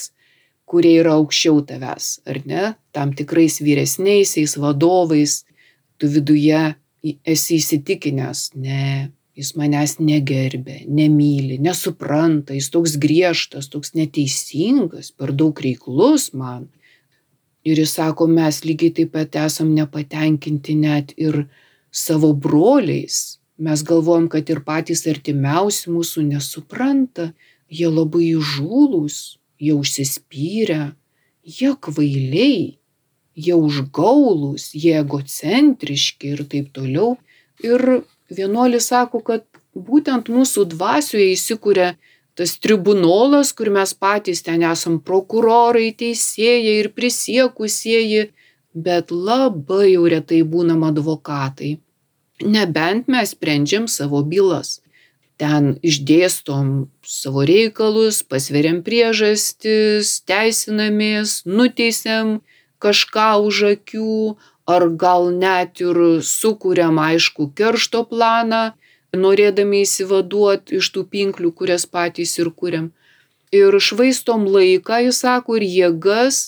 kurie 0.69 0.99
yra 1.01 1.17
aukščiau 1.17 1.63
tavęs, 1.69 2.09
ar 2.29 2.41
ne, 2.49 2.65
tam 2.93 3.15
tikrais 3.17 3.61
vyresniaisiais 3.65 4.57
vadovais, 4.61 5.43
tu 5.99 6.11
viduje 6.13 6.61
esi 7.25 7.57
įsitikinęs, 7.57 8.51
ne, 8.61 9.09
jis 9.39 9.53
manęs 9.59 9.99
negerbė, 10.03 10.83
nemyli, 10.91 11.61
nesupranta, 11.63 12.57
jis 12.57 12.73
toks 12.75 12.97
griežtas, 12.99 13.69
toks 13.71 13.95
neteisingas, 13.95 15.13
per 15.15 15.31
daug 15.31 15.61
reiklus 15.63 16.33
man. 16.35 16.67
Ir 17.63 17.79
jis 17.79 17.95
sako, 17.99 18.27
mes 18.31 18.63
lygiai 18.67 18.95
taip 18.97 19.13
pat 19.15 19.39
esam 19.45 19.71
nepatenkinti 19.77 20.75
net 20.79 21.15
ir 21.21 21.45
savo 21.95 22.33
broliais. 22.35 23.39
Mes 23.59 23.83
galvojam, 23.83 24.29
kad 24.31 24.51
ir 24.51 24.63
patys 24.67 25.05
artimiausi 25.11 25.91
mūsų 25.91 26.25
nesupranta, 26.33 27.33
jie 27.71 27.91
labai 27.91 28.33
įžūlus, 28.33 29.39
jie 29.59 29.75
užsispyrę, 29.75 30.93
jie 31.43 31.73
kvailiai, 31.87 32.79
jie 33.39 33.55
užgaulus, 33.55 34.71
jie 34.75 34.99
egocentriški 34.99 36.35
ir 36.35 36.47
taip 36.51 36.71
toliau. 36.75 37.17
Ir 37.63 38.03
vienuolis 38.31 38.89
sako, 38.93 39.21
kad 39.25 39.45
būtent 39.75 40.31
mūsų 40.33 40.67
dvasioje 40.75 41.33
įsikūrė 41.35 41.93
tas 42.39 42.55
tribunolas, 42.63 43.51
kur 43.53 43.71
mes 43.75 43.95
patys 43.99 44.45
ten 44.47 44.63
esam 44.63 45.01
prokurorai, 45.03 45.91
teisėjai 45.99 46.75
ir 46.85 46.91
prisiekusieji, 46.95 48.29
bet 48.75 49.11
labai 49.11 49.95
jau 49.95 50.05
retai 50.07 50.45
būnam 50.47 50.85
advokatai. 50.87 51.79
Nebent 52.45 53.09
mes 53.11 53.35
sprendžiam 53.35 53.89
savo 53.91 54.23
bylas. 54.23 54.79
Ten 55.39 55.77
išdėstom 55.87 56.89
savo 57.07 57.43
reikalus, 57.47 58.23
pasveriam 58.27 58.81
priežastis, 58.87 60.19
teisinamės, 60.27 61.43
nuteisiam 61.47 62.39
kažką 62.83 63.31
už 63.47 63.63
akių, 63.73 64.39
ar 64.75 64.85
gal 65.03 65.31
net 65.43 65.81
ir 65.81 65.99
sukūriam 66.31 66.99
aišku 67.01 67.49
keršto 67.59 68.05
planą, 68.11 68.63
norėdami 69.25 69.85
įsivaduoti 69.87 70.81
iš 70.81 70.91
tų 70.95 71.05
pinklių, 71.13 71.53
kurias 71.61 71.87
patys 71.89 72.37
ir 72.43 72.51
kuriam. 72.53 72.91
Ir 73.53 73.73
švaistom 73.81 74.45
laiką, 74.45 75.01
jis 75.07 75.23
sako, 75.25 75.57
ir 75.57 75.65
jėgas 75.65 76.41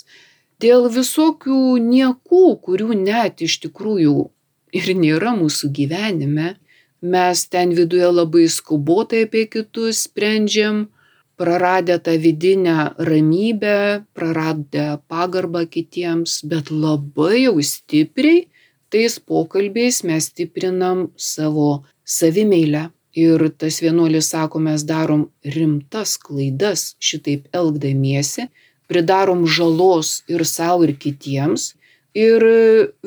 dėl 0.61 0.91
visokių 0.93 1.63
niekų, 1.81 2.45
kurių 2.67 2.99
net 3.07 3.41
iš 3.47 3.57
tikrųjų 3.65 4.29
ir 4.77 4.93
nėra 5.05 5.33
mūsų 5.39 5.73
gyvenime. 5.79 6.55
Mes 7.01 7.47
ten 7.49 7.73
viduje 7.73 8.11
labai 8.13 8.45
skubotai 8.53 9.25
apie 9.25 9.47
kitus 9.49 10.05
sprendžiam, 10.05 10.91
praradę 11.41 11.99
tą 12.05 12.13
vidinę 12.19 12.95
ramybę, 12.99 14.05
praradę 14.15 14.99
pagarbą 15.09 15.61
kitiems, 15.75 16.33
bet 16.51 16.69
labai 16.71 17.47
jau 17.47 17.57
stipriai 17.65 18.49
tais 18.93 19.15
pokalbiais 19.29 20.03
mes 20.09 20.25
stiprinam 20.29 20.99
savo 21.17 21.71
savimeilę. 22.05 22.83
Ir 23.17 23.39
tas 23.59 23.81
vienuolis 23.83 24.29
sako, 24.35 24.61
mes 24.67 24.85
darom 24.85 25.23
rimtas 25.57 26.19
klaidas 26.25 26.81
šitaip 27.09 27.49
elgdamiesi, 27.61 28.47
pridarom 28.91 29.47
žalos 29.57 30.21
ir 30.29 30.45
savo, 30.45 30.85
ir 30.85 30.93
kitiems. 31.05 31.73
Ir 32.15 32.45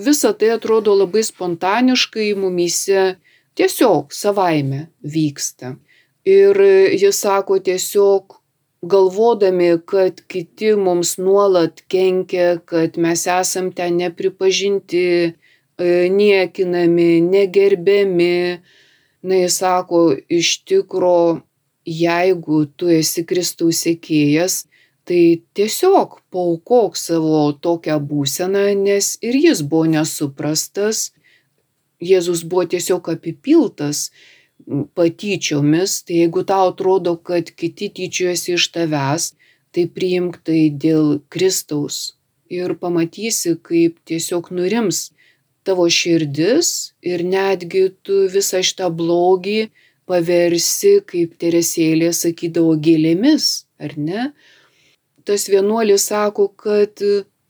visa 0.07 0.33
tai 0.33 0.55
atrodo 0.57 0.97
labai 1.03 1.23
spontaniškai 1.23 2.33
mumyse 2.41 3.13
tiesiog 3.55 4.11
savaime 4.23 4.87
vyksta. 5.15 5.75
Ir 6.23 6.55
jis 6.95 7.19
sako 7.19 7.57
tiesiog 7.59 8.37
galvodami, 8.83 9.77
kad 9.85 10.21
kiti 10.27 10.75
mums 10.75 11.17
nuolat 11.17 11.81
kenkia, 11.91 12.59
kad 12.65 12.97
mes 12.97 13.25
esam 13.27 13.71
ten 13.75 13.97
nepripažinti, 13.99 15.05
e, 15.77 15.87
niekinami, 16.09 17.21
negerbiami. 17.21 18.59
Na, 19.23 19.35
jis 19.35 19.57
sako, 19.59 20.15
iš 20.29 20.63
tikro, 20.67 21.41
jeigu 21.85 22.65
tu 22.75 22.91
esi 22.91 23.23
Kristaus 23.27 23.83
sėkėjas, 23.83 24.63
tai 25.07 25.43
tiesiog 25.55 26.21
paukok 26.31 26.95
savo 26.99 27.49
tokią 27.51 27.99
būseną, 27.99 28.69
nes 28.79 29.17
ir 29.23 29.35
jis 29.35 29.63
buvo 29.63 29.91
nesuprastas, 29.95 31.09
Jėzus 32.03 32.41
buvo 32.43 32.65
tiesiog 32.67 33.07
apipiltas 33.13 34.09
patyčiomis, 34.97 36.01
tai 36.07 36.23
jeigu 36.23 36.43
tau 36.47 36.71
atrodo, 36.71 37.15
kad 37.17 37.51
kiti 37.51 37.89
tyčiojasi 37.89 38.55
iš 38.57 38.67
tavęs, 38.75 39.31
tai 39.73 39.87
priimk 39.89 40.39
tai 40.45 40.67
dėl 40.69 41.19
Kristaus 41.33 42.15
ir 42.53 42.75
pamatysi, 42.79 43.55
kaip 43.67 43.97
tiesiog 44.07 44.51
nurims 44.53 45.09
tavo 45.65 45.87
širdis 45.89 46.93
ir 47.01 47.23
netgi 47.25 47.87
tu 48.05 48.25
visą 48.33 48.61
šitą 48.61 48.91
blogį 48.93 49.71
paversi, 50.09 50.99
kaip 51.07 51.37
Teresėlė 51.39 52.11
sakydavo, 52.13 52.75
gėlėmis, 52.85 53.65
ar 53.79 53.95
ne? 53.97 54.31
Tas 55.23 55.47
vienuolis 55.47 56.09
sako, 56.11 56.49
kad 56.59 56.99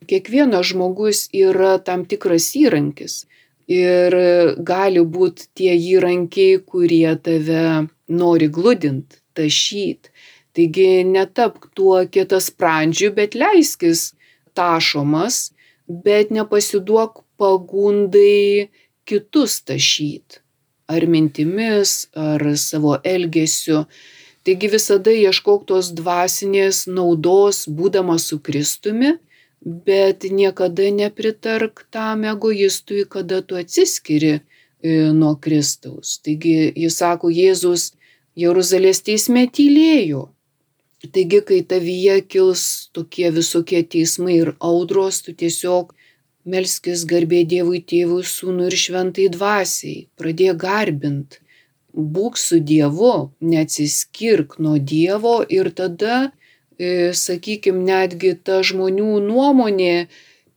kiekvienas 0.07 0.69
žmogus 0.71 1.25
yra 1.33 1.79
tam 1.81 2.05
tikras 2.05 2.51
įrankis 2.59 3.23
ir 3.67 4.15
gali 4.63 5.01
būt 5.01 5.47
tie 5.57 5.73
įrankiai, 5.75 6.59
kurie 6.65 7.15
tave 7.23 7.87
nori 8.07 8.47
gludint, 8.47 9.21
tašyt. 9.33 10.11
Taigi 10.53 11.03
netapk 11.03 11.71
tuo 11.73 12.03
kietasprandžiu, 12.05 13.13
bet 13.15 13.33
leiskis 13.35 14.13
tašomas, 14.53 15.51
bet 15.87 16.29
nepasiduok 16.29 17.23
pagundai 17.37 18.69
kitus 19.05 19.61
tašyt. 19.65 20.41
Ar 20.87 21.07
mintimis, 21.07 22.09
ar 22.13 22.43
savo 22.59 22.99
elgesiu. 23.03 23.85
Taigi 24.43 24.67
visada 24.67 25.11
ieškok 25.15 25.63
tos 25.65 25.93
dvasinės 25.95 26.85
naudos, 26.91 27.63
būdamas 27.65 28.27
su 28.29 28.41
Kristumi 28.43 29.15
bet 29.65 30.23
niekada 30.29 30.89
nepritark 30.91 31.85
tam 31.91 32.25
egoistui, 32.27 33.05
kada 33.09 33.41
tu 33.41 33.55
atsiskiri 33.55 34.33
e, 34.35 34.41
nuo 35.15 35.35
Kristaus. 35.39 36.17
Taigi 36.23 36.73
jis 36.75 36.99
sako, 36.99 37.31
Jėzus 37.31 37.93
Jeruzalės 38.35 39.03
teisme 39.05 39.45
tylėjo. 39.47 40.27
Taigi, 41.03 41.41
kai 41.47 41.59
tavyje 41.67 42.21
kils 42.31 42.63
tokie 42.95 43.29
visokie 43.35 43.83
teismai 43.83 44.39
ir 44.39 44.53
audros, 44.59 45.21
tu 45.23 45.35
tiesiog 45.35 45.91
melskis 46.43 47.03
garbė 47.07 47.43
Dievui 47.47 47.81
tėvui, 47.83 48.23
sūnui 48.27 48.69
ir 48.69 48.77
šventai 48.79 49.27
dvasiai, 49.31 50.07
pradėk 50.19 50.59
garbint, 50.63 51.39
būk 51.93 52.39
su 52.39 52.59
Dievu, 52.59 53.31
neatsiskirk 53.39 54.57
nuo 54.59 54.77
Dievo 54.79 55.41
ir 55.47 55.71
tada 55.75 56.31
sakykim, 57.17 57.83
netgi 57.85 58.33
ta 58.43 58.61
žmonių 58.65 59.19
nuomonė 59.25 60.07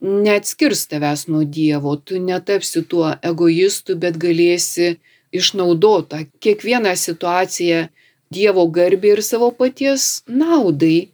neatskirs 0.01 0.87
tavęs 0.91 1.27
nuo 1.27 1.43
Dievo, 1.43 1.95
tu 1.97 2.19
netapsi 2.21 2.83
tuo 2.89 3.13
egoistu, 3.21 3.95
bet 3.97 4.17
galėsi 4.21 4.97
išnaudota 5.31 6.23
kiekvieną 6.39 6.95
situaciją 6.95 7.87
Dievo 8.33 8.65
garbė 8.67 9.15
ir 9.15 9.21
savo 9.23 9.51
paties 9.55 10.23
naudai. 10.27 11.09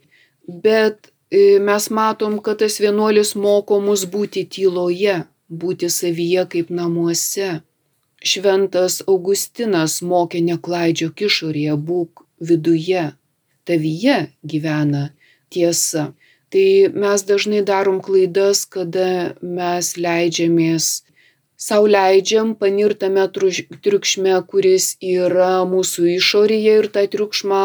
Bet 0.46 1.12
e, 1.30 1.60
mes 1.62 1.86
matom, 1.90 2.40
kad 2.42 2.58
tas 2.60 2.80
vienuolis 2.82 3.34
moko 3.38 3.78
mus 3.80 4.04
būti 4.10 4.44
tyloje, 4.50 5.22
būti 5.48 5.88
savyje 5.88 6.44
kaip 6.50 6.72
namuose. 6.74 7.62
Šventas 8.24 9.02
Augustinas 9.06 10.00
mokė 10.02 10.40
neklaidžiok 10.44 11.26
išorėje, 11.28 11.76
būk 11.76 12.24
viduje, 12.40 13.12
tavyje 13.68 14.18
gyvena 14.44 15.08
tiesa. 15.52 16.12
Tai 16.54 16.68
mes 16.94 17.24
dažnai 17.26 17.64
darom 17.66 17.98
klaidas, 18.04 18.62
kada 18.70 19.34
mes 19.42 19.96
leidžiamės, 19.98 21.02
savo 21.58 21.88
leidžiam 21.90 22.52
panirtame 22.58 23.24
triukšme, 23.34 24.36
kuris 24.50 24.94
yra 25.02 25.64
mūsų 25.66 26.14
išorėje 26.18 26.76
ir 26.82 26.90
tą 26.94 27.06
triukšmą 27.10 27.64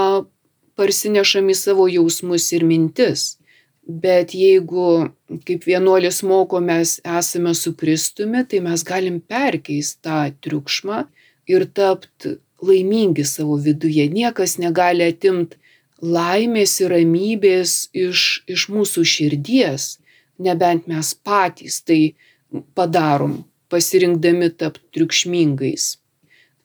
parsinešam 0.79 1.51
į 1.53 1.57
savo 1.59 1.85
jausmus 1.91 2.49
ir 2.55 2.65
mintis. 2.65 3.35
Bet 3.89 4.35
jeigu, 4.37 5.09
kaip 5.45 5.65
vienuolis 5.65 6.21
moko, 6.25 6.59
mes 6.61 6.99
esame 7.19 7.55
su 7.57 7.73
Kristumi, 7.77 8.43
tai 8.49 8.61
mes 8.65 8.83
galim 8.85 9.17
perkeisti 9.21 10.01
tą 10.05 10.19
triukšmą 10.45 11.03
ir 11.49 11.65
tapti 11.73 12.37
laimingi 12.61 13.25
savo 13.25 13.57
viduje. 13.57 14.05
Niekas 14.13 14.59
negali 14.61 15.07
atimti 15.09 15.57
laimės 16.01 16.79
ir 16.81 16.93
ramybės 16.93 17.89
iš, 17.93 18.43
iš 18.47 18.67
mūsų 18.71 19.05
širdies, 19.05 19.97
nebent 20.39 20.87
mes 20.87 21.13
patys 21.13 21.81
tai 21.83 22.15
padarom, 22.75 23.43
pasirinkdami 23.69 24.49
tapti 24.57 24.85
triukšmingais. 24.95 25.97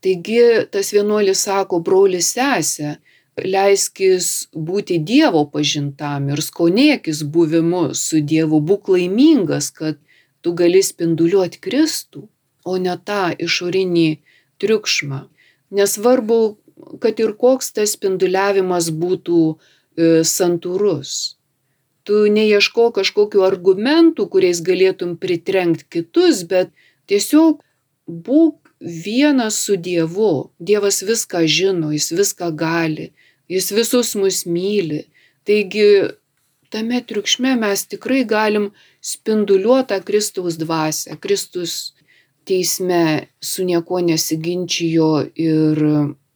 Taigi 0.04 0.66
tas 0.70 0.92
vienuolis 0.92 1.46
sako, 1.46 1.80
brolis 1.80 2.34
sesė, 2.36 2.98
leiskis 3.40 4.48
būti 4.54 5.00
Dievo 5.02 5.44
pažintam 5.50 6.28
ir 6.30 6.42
skonėkis 6.44 7.24
buvimu 7.24 7.86
su 7.98 8.20
Dievu, 8.20 8.60
būk 8.60 8.92
laimingas, 8.94 9.70
kad 9.74 9.98
tu 10.44 10.52
gali 10.52 10.82
spinduliuoti 10.84 11.60
Kristų, 11.64 12.28
o 12.64 12.76
ne 12.76 12.94
tą 13.00 13.32
išorinį 13.46 14.08
triukšmą. 14.60 15.24
Nesvarbu, 15.74 16.40
kad 17.00 17.20
ir 17.20 17.34
koks 17.38 17.72
tas 17.76 17.94
spinduliavimas 17.96 18.90
būtų 18.90 19.40
e, 19.52 19.56
santūrus. 20.24 21.36
Tu 22.04 22.26
neieško 22.28 22.90
kažkokiu 22.98 23.44
argumentų, 23.46 24.28
kuriais 24.32 24.60
galėtum 24.64 25.16
pritrenkti 25.20 25.86
kitus, 25.96 26.42
bet 26.48 26.72
tiesiog 27.08 27.62
būk 28.06 28.74
vienas 28.80 29.56
su 29.64 29.76
Dievu. 29.80 30.50
Dievas 30.60 31.00
viską 31.02 31.46
žino, 31.48 31.92
jis 31.96 32.10
viską 32.12 32.50
gali, 32.52 33.12
jis 33.48 33.72
visus 33.72 34.12
mus 34.20 34.44
myli. 34.44 35.06
Taigi 35.48 36.12
tame 36.72 37.00
triukšme 37.08 37.54
mes 37.60 37.86
tikrai 37.88 38.24
galim 38.28 38.70
spinduliuotą 39.00 40.00
Kristaus 40.04 40.56
dvasę. 40.60 41.16
Kristus 41.20 41.94
teisme 42.44 43.28
su 43.40 43.64
niekuo 43.64 44.00
nesiginčijo 44.00 45.10
ir 45.34 45.80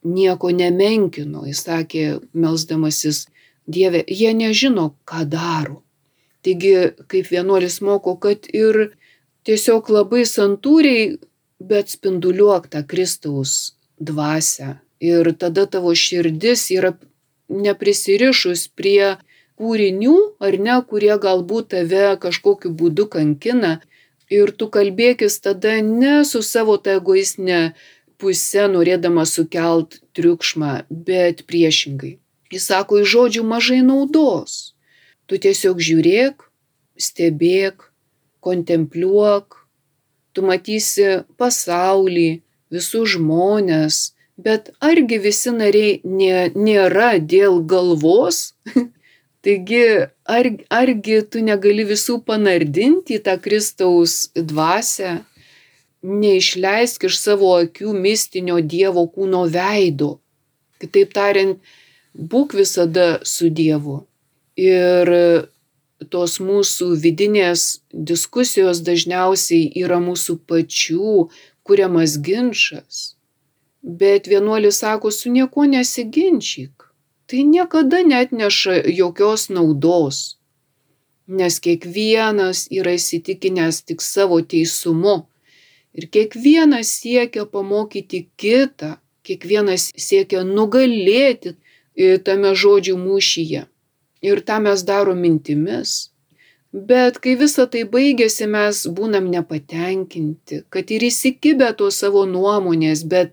nieko 0.04 0.50
nemenkino. 0.54 1.44
Jis 1.46 1.64
sakė, 1.66 2.06
melzdamasis 2.32 3.26
Dieve, 3.68 4.00
jie 4.08 4.32
nežino, 4.32 4.94
ką 5.04 5.26
daro. 5.28 5.82
Taigi, 6.40 6.94
kaip 7.10 7.26
vienuolis 7.28 7.82
moko, 7.84 8.14
kad 8.16 8.46
ir 8.56 8.94
tiesiog 9.44 9.90
labai 9.92 10.22
santūriai 10.24 11.18
bet 11.60 11.90
spinduliuok 11.92 12.70
tą 12.72 12.84
Kristaus 12.86 13.74
dvasę. 14.00 14.78
Ir 15.00 15.32
tada 15.38 15.66
tavo 15.66 15.92
širdis 15.94 16.70
yra 16.74 16.94
neprisirišus 17.48 18.68
prie 18.78 19.18
kūrinių, 19.58 20.16
ar 20.40 20.56
ne, 20.58 20.78
kurie 20.88 21.14
galbūt 21.18 21.70
tave 21.74 22.16
kažkokiu 22.22 22.72
būdu 22.72 23.08
kankina. 23.10 23.78
Ir 24.28 24.52
tu 24.52 24.68
kalbėkis 24.68 25.38
tada 25.40 25.78
ne 25.82 26.24
su 26.24 26.42
savo 26.44 26.76
ta 26.76 26.98
egoistinė 26.98 27.60
pusė, 28.18 28.66
norėdama 28.70 29.24
sukelt 29.28 30.00
triukšmą, 30.16 30.72
bet 30.90 31.44
priešingai. 31.48 32.16
Jis 32.52 32.68
sako, 32.70 33.02
iš 33.02 33.12
žodžių 33.14 33.44
mažai 33.46 33.80
naudos. 33.84 34.74
Tu 35.28 35.38
tiesiog 35.44 35.80
žiūrėk, 35.84 36.44
stebėk, 36.98 37.90
kontempliuok, 38.44 39.58
tu 40.32 40.44
matysi 40.46 41.24
pasaulį, 41.40 42.40
visus 42.72 43.16
žmonės, 43.16 43.98
bet 44.38 44.72
argi 44.80 45.18
visi 45.20 45.52
nariai 45.52 45.98
nė, 46.04 46.52
nėra 46.56 47.16
dėl 47.18 47.60
galvos? 47.68 48.54
Taigi, 49.44 49.84
ar, 50.26 50.48
argi 50.74 51.20
tu 51.30 51.42
negali 51.44 51.84
visų 51.86 52.18
panardinti 52.26 53.18
į 53.18 53.24
tą 53.28 53.36
Kristaus 53.42 54.28
dvasę, 54.34 55.20
neišleisk 56.02 57.08
iš 57.08 57.18
savo 57.18 57.52
akių 57.58 57.92
mistinio 57.94 58.60
Dievo 58.60 59.06
kūno 59.10 59.44
veido. 59.50 60.18
Kitaip 60.78 61.14
tariant, 61.14 61.58
būk 62.14 62.54
visada 62.54 63.18
su 63.26 63.50
Dievu. 63.50 64.04
Ir 64.58 65.10
tos 66.10 66.38
mūsų 66.38 66.92
vidinės 67.02 67.80
diskusijos 67.92 68.82
dažniausiai 68.86 69.70
yra 69.82 69.98
mūsų 70.02 70.38
pačių 70.46 71.28
kuriamas 71.68 72.16
ginčas. 72.26 73.16
Bet 73.82 74.26
vienuolis 74.32 74.80
sako, 74.80 75.10
su 75.10 75.30
niekuo 75.30 75.64
nesiginčyk. 75.74 76.74
Tai 77.28 77.40
niekada 77.54 78.00
net 78.12 78.32
neša 78.32 78.74
jokios 78.98 79.42
naudos. 79.52 80.18
Nes 81.38 81.60
kiekvienas 81.64 82.58
yra 82.78 82.94
įsitikinęs 82.96 83.82
tik 83.88 84.00
savo 84.00 84.40
teisumu. 84.52 85.16
Ir 85.94 86.08
kiekvienas 86.12 86.90
siekia 87.00 87.46
pamokyti 87.46 88.26
kitą. 88.36 88.96
Kiekvienas 89.24 89.90
siekia 89.96 90.44
nugalėti 90.44 91.56
tame 92.24 92.54
žodžių 92.56 92.94
mūšyje 92.96 93.66
ir 94.22 94.40
tą 94.40 94.58
mes 94.62 94.82
darom 94.82 95.18
mintimis. 95.18 96.10
Bet 96.72 97.18
kai 97.24 97.34
visa 97.40 97.64
tai 97.72 97.84
baigėsi, 97.88 98.46
mes 98.50 98.82
būnam 98.92 99.30
nepatenkinti, 99.32 100.64
kad 100.68 100.90
ir 100.92 101.06
įsikibę 101.08 101.70
to 101.78 101.88
savo 101.94 102.26
nuomonės, 102.28 103.06
bet 103.08 103.32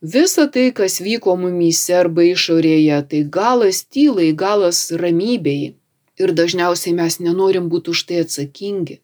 visa 0.00 0.46
tai, 0.48 0.70
kas 0.72 1.00
vyko 1.04 1.36
mumyse 1.36 1.92
arba 1.98 2.24
išorėje, 2.24 3.02
tai 3.10 3.22
galas 3.38 3.84
tylai, 3.84 4.32
galas 4.32 4.88
ramybei. 5.04 5.74
Ir 6.20 6.32
dažniausiai 6.38 6.94
mes 6.96 7.18
nenorim 7.20 7.68
būti 7.72 7.92
už 7.92 8.04
tai 8.08 8.22
atsakingi, 8.24 9.00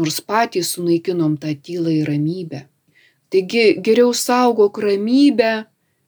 nors 0.00 0.20
patys 0.24 0.72
sunaikinom 0.74 1.36
tą 1.42 1.52
tylą 1.64 1.92
ir 2.00 2.08
ramybę. 2.08 2.64
Taigi 3.30 3.64
geriau 3.84 4.14
saugok 4.16 4.80
ramybę 4.82 5.52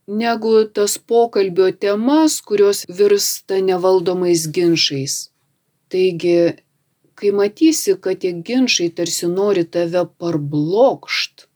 negu 0.07 0.65
tas 0.75 0.99
pokalbio 0.99 1.71
temas, 1.85 2.41
kurios 2.41 2.83
virsta 2.89 3.61
nevaldomais 3.69 4.49
ginčiais. 4.55 5.15
Taigi, 5.93 6.57
kai 7.15 7.31
matysi, 7.31 7.95
kad 8.03 8.23
tie 8.25 8.33
ginčiai 8.47 8.91
tarsi 8.97 9.29
nori 9.31 9.65
tave 9.65 10.03
parblokšt, 10.19 11.47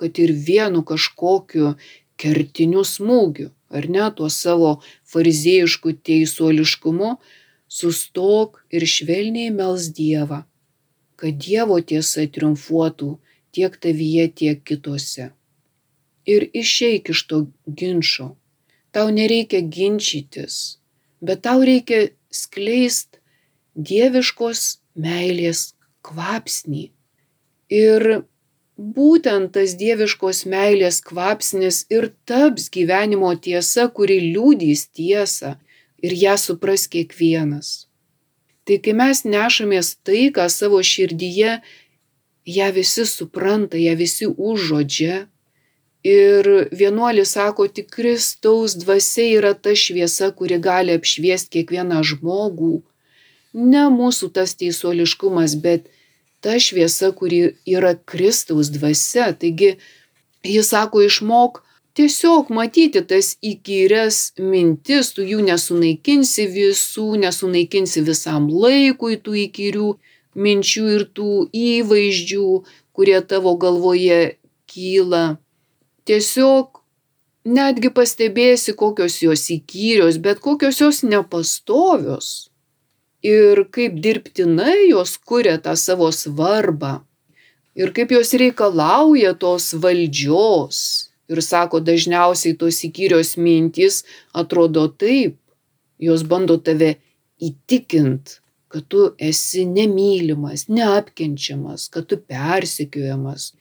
kad 0.00 0.18
ir 0.18 0.32
vienu 0.48 0.82
kažkokiu 0.82 1.74
kertiniu 2.18 2.82
smūgiu, 2.82 3.50
ar 3.70 3.86
ne, 3.90 4.06
tuo 4.16 4.30
savo 4.30 4.80
farizėjišku 5.12 5.94
teisuoliškumu, 6.06 7.16
sustok 7.68 8.62
ir 8.74 8.86
švelniai 8.86 9.52
mels 9.54 9.90
Dievą, 9.94 10.42
kad 11.20 11.38
Dievo 11.40 11.78
tiesa 11.80 12.26
triumfuotų 12.26 13.14
tiek 13.54 13.78
tavyje, 13.80 14.28
tiek 14.40 14.62
kitose 14.66 15.30
ir 16.26 16.48
išeik 16.52 17.10
iš 17.12 17.22
to 17.28 17.40
ginčio. 17.66 18.34
Tau 18.94 19.10
nereikia 19.10 19.60
ginčytis, 19.60 20.78
bet 21.20 21.42
tau 21.46 21.64
reikia 21.66 22.14
skleist 22.30 23.18
dieviškos 23.74 24.78
meilės 24.94 25.74
kvapsnį. 26.06 26.90
Ir 27.74 28.24
būtent 28.76 29.52
tas 29.56 29.74
dieviškos 29.80 30.44
meilės 30.50 31.00
kvapsnis 31.04 31.84
ir 31.90 32.12
taps 32.28 32.70
gyvenimo 32.70 33.32
tiesa, 33.34 33.88
kuri 33.88 34.20
liūdys 34.34 34.88
tiesą 34.94 35.56
ir 36.04 36.14
ją 36.24 36.36
supras 36.38 36.86
kiekvienas. 36.90 37.88
Tai 38.64 38.80
kai 38.80 38.94
mes 38.96 39.24
nešamės 39.28 39.96
taiką 40.06 40.48
savo 40.48 40.80
širdyje, 40.80 41.58
ją 42.48 42.68
visi 42.76 43.04
supranta, 43.08 43.76
ją 43.80 43.94
visi 44.00 44.28
užžodžia, 44.28 45.24
Ir 46.04 46.68
vienuolis 46.68 47.30
sako, 47.32 47.64
tik 47.72 47.88
Kristaus 47.88 48.74
dvasia 48.76 49.24
yra 49.38 49.54
ta 49.56 49.72
šviesa, 49.72 50.28
kuri 50.36 50.58
gali 50.60 50.92
apšviesti 50.92 51.48
kiekvieną 51.56 52.02
žmogų. 52.04 52.82
Ne 53.56 53.86
mūsų 53.88 54.28
tas 54.36 54.52
teisuoliškumas, 54.60 55.54
bet 55.64 55.88
ta 56.44 56.58
šviesa, 56.60 57.08
kuri 57.16 57.56
yra 57.64 57.94
Kristaus 57.96 58.68
dvasia. 58.68 59.30
Taigi 59.32 59.78
jis 60.44 60.68
sako, 60.74 61.00
išmok 61.08 61.62
tiesiog 61.94 62.50
matyti 62.54 63.02
tas 63.10 63.34
įkyrias 63.42 64.34
mintis, 64.38 65.12
tu 65.14 65.26
jų 65.26 65.44
nesunaikinsi 65.46 66.48
visų, 66.56 67.08
nesunaikinsi 67.22 68.04
visam 68.06 68.50
laikui 68.50 69.20
tų 69.22 69.38
įkyrių 69.46 69.90
minčių 70.34 70.84
ir 70.96 71.06
tų 71.14 71.30
įvaizdžių, 71.54 72.48
kurie 72.94 73.20
tavo 73.30 73.54
galvoje 73.60 74.36
kyla 74.70 75.24
tiesiog 76.08 76.80
netgi 77.44 77.90
pastebėsi, 77.92 78.74
kokios 78.76 79.20
jos 79.22 79.48
įkyrios, 79.52 80.18
bet 80.20 80.40
kokios 80.44 80.80
jos 80.80 81.02
nepastovios. 81.04 82.50
Ir 83.24 83.64
kaip 83.72 83.96
dirbtinai 84.04 84.90
jos 84.90 85.16
kuria 85.16 85.56
tą 85.56 85.76
savo 85.80 86.10
svarbą. 86.12 87.00
Ir 87.74 87.90
kaip 87.96 88.12
jos 88.12 88.34
reikalauja 88.36 89.32
tos 89.40 89.72
valdžios. 89.80 91.03
Ir 91.32 91.40
sako, 91.40 91.80
dažniausiai 91.80 92.56
tos 92.60 92.82
įkyrios 92.84 93.34
mintys 93.40 94.02
atrodo 94.36 94.86
taip. 94.88 95.38
Jos 96.02 96.24
bando 96.28 96.58
tave 96.60 96.96
įtikint, 97.40 98.40
kad 98.68 98.88
tu 98.90 99.06
esi 99.22 99.62
nemylimas, 99.64 100.66
neapkenčiamas, 100.68 101.86
kad 101.94 102.08
tu 102.10 102.18
persekiojamas, 102.18 103.52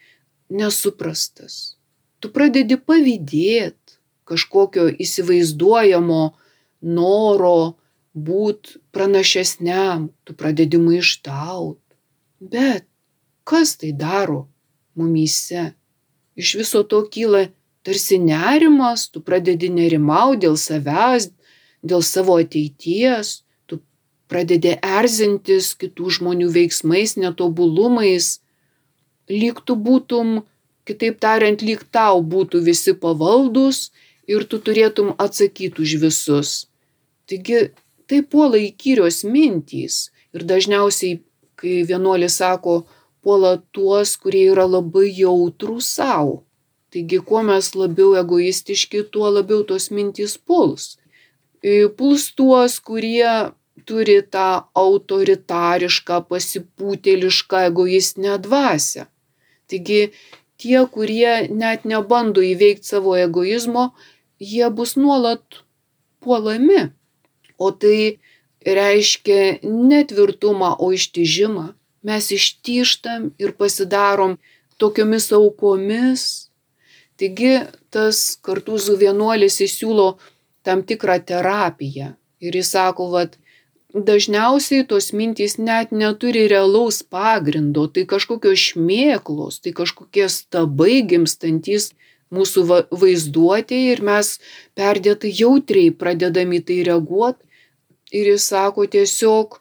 nesuprastas. 0.49 1.78
Tu 2.20 2.32
pradedi 2.34 2.80
pavydėti 2.80 3.99
kažkokio 4.28 4.88
įsivaizduojamo 5.03 6.24
noro 6.97 7.76
būti 8.14 8.80
pranašesniam, 8.95 10.09
tu 10.24 10.36
pradedi 10.38 10.80
maištaut. 10.82 11.80
Bet 12.39 12.88
kas 13.47 13.78
tai 13.80 13.91
daro 13.93 14.47
mumyse? 14.97 15.74
Iš 16.36 16.56
viso 16.62 16.84
to 16.84 17.04
kyla 17.10 17.48
tarsi 17.84 18.18
nerimas, 18.18 19.08
tu 19.12 19.22
pradedi 19.22 19.70
nerimauti 19.70 20.46
dėl 20.46 20.56
savęs, 20.58 21.30
dėl 21.84 22.02
savo 22.06 22.38
ateities, 22.42 23.44
tu 23.68 23.82
pradedi 24.32 24.78
erzintis 24.80 25.74
kitų 25.78 26.16
žmonių 26.18 26.50
veiksmais, 26.56 27.18
netobulumais, 27.20 28.40
lyg 29.30 29.60
tu 29.68 29.76
būtum, 29.76 30.42
kitaip 30.88 31.20
tariant, 31.24 31.62
lyg 31.62 31.84
tau 31.92 32.24
būtų 32.24 32.64
visi 32.64 32.96
pavaldus 32.96 33.92
ir 34.28 34.48
tu 34.48 34.60
turėtum 34.60 35.14
atsakyti 35.20 35.84
už 35.84 36.00
visus. 36.02 36.56
Taigi 37.28 37.70
tai 38.08 38.24
puola 38.24 38.60
įkyrios 38.60 39.24
mintys 39.28 40.10
ir 40.36 40.44
dažniausiai, 40.48 41.22
kai 41.60 41.84
vienuolis 41.88 42.40
sako, 42.40 42.84
puola 43.24 43.58
tuos, 43.76 44.18
kurie 44.22 44.46
yra 44.54 44.66
labai 44.68 45.08
jautrų 45.10 45.80
savo. 45.82 46.42
Taigi, 46.94 47.20
kuo 47.26 47.42
mes 47.48 47.72
labiau 47.74 48.14
egoistiški, 48.20 49.08
tuo 49.14 49.32
labiau 49.34 49.64
tos 49.70 49.90
mintys 49.90 50.36
puls. 50.38 50.98
E, 51.64 51.88
puls 51.98 52.28
tuos, 52.38 52.78
kurie 52.84 53.32
turi 53.88 54.20
tą 54.34 54.48
autoritarišką, 54.78 56.20
pasipūtėlišką, 56.30 57.64
egoistinę 57.72 58.38
dvasę. 58.46 59.08
Taigi, 59.72 60.02
tie, 60.62 60.80
kurie 60.96 61.48
net 61.50 61.88
nebando 61.90 62.44
įveikti 62.46 62.94
savo 62.94 63.16
egoizmo, 63.18 63.90
jie 64.40 64.70
bus 64.70 64.94
nuolat 65.00 65.64
puolami. 66.22 66.92
O 67.58 67.72
tai 67.72 68.20
reiškia 68.66 69.64
netvirtumą, 69.64 70.76
o 70.80 70.92
ištižimą. 70.94 71.72
Mes 72.04 72.32
ištyštam 72.36 73.32
ir 73.39 73.54
pasidarom 73.60 74.38
tokiomis 74.78 75.30
aukomis. 75.36 76.26
Taigi 77.20 77.54
tas 77.93 78.24
kartūzų 78.43 78.97
vienuolis 78.99 79.62
įsiūlo 79.64 80.08
tam 80.66 80.84
tikrą 80.84 81.20
terapiją. 81.24 82.14
Ir 82.43 82.58
jis 82.60 82.74
sako, 82.74 83.08
vad, 83.14 83.38
dažniausiai 83.93 84.84
tos 84.89 85.12
mintys 85.14 85.58
net 85.58 85.93
neturi 85.93 86.47
realaus 86.51 87.04
pagrindo, 87.04 87.86
tai 87.88 88.08
kažkokios 88.10 88.60
šmėklos, 88.72 89.62
tai 89.62 89.72
kažkokie 89.78 90.28
stabai 90.34 91.04
gimstantis 91.08 91.91
mūsų 92.34 92.66
vaizduotėje 92.89 93.93
ir 93.93 94.01
mes 94.01 94.38
perdėtai 94.78 95.32
jautriai 95.38 95.93
pradedami 95.93 96.64
tai 96.66 96.82
reaguoti. 96.88 97.45
Ir 98.14 98.34
jis 98.34 98.49
sako 98.49 98.86
tiesiog, 98.89 99.60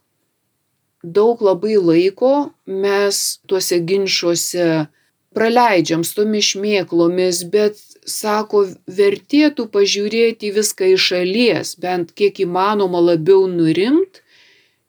daug 1.03 1.43
labai 1.43 1.77
laiko 1.77 2.53
mes 2.67 3.23
tuose 3.47 3.79
ginčiuose 3.89 4.87
praleidžiam 5.35 6.05
su 6.05 6.21
tomis 6.21 6.53
šmėklomis, 6.53 7.45
bet 7.53 7.81
sako, 8.09 8.67
vertėtų 8.87 9.69
pažiūrėti 9.73 10.53
viską 10.55 10.93
iš 10.95 11.09
šalies, 11.13 11.75
bent 11.83 12.13
kiek 12.19 12.43
įmanoma 12.45 13.01
labiau 13.01 13.47
nurimt 13.51 14.23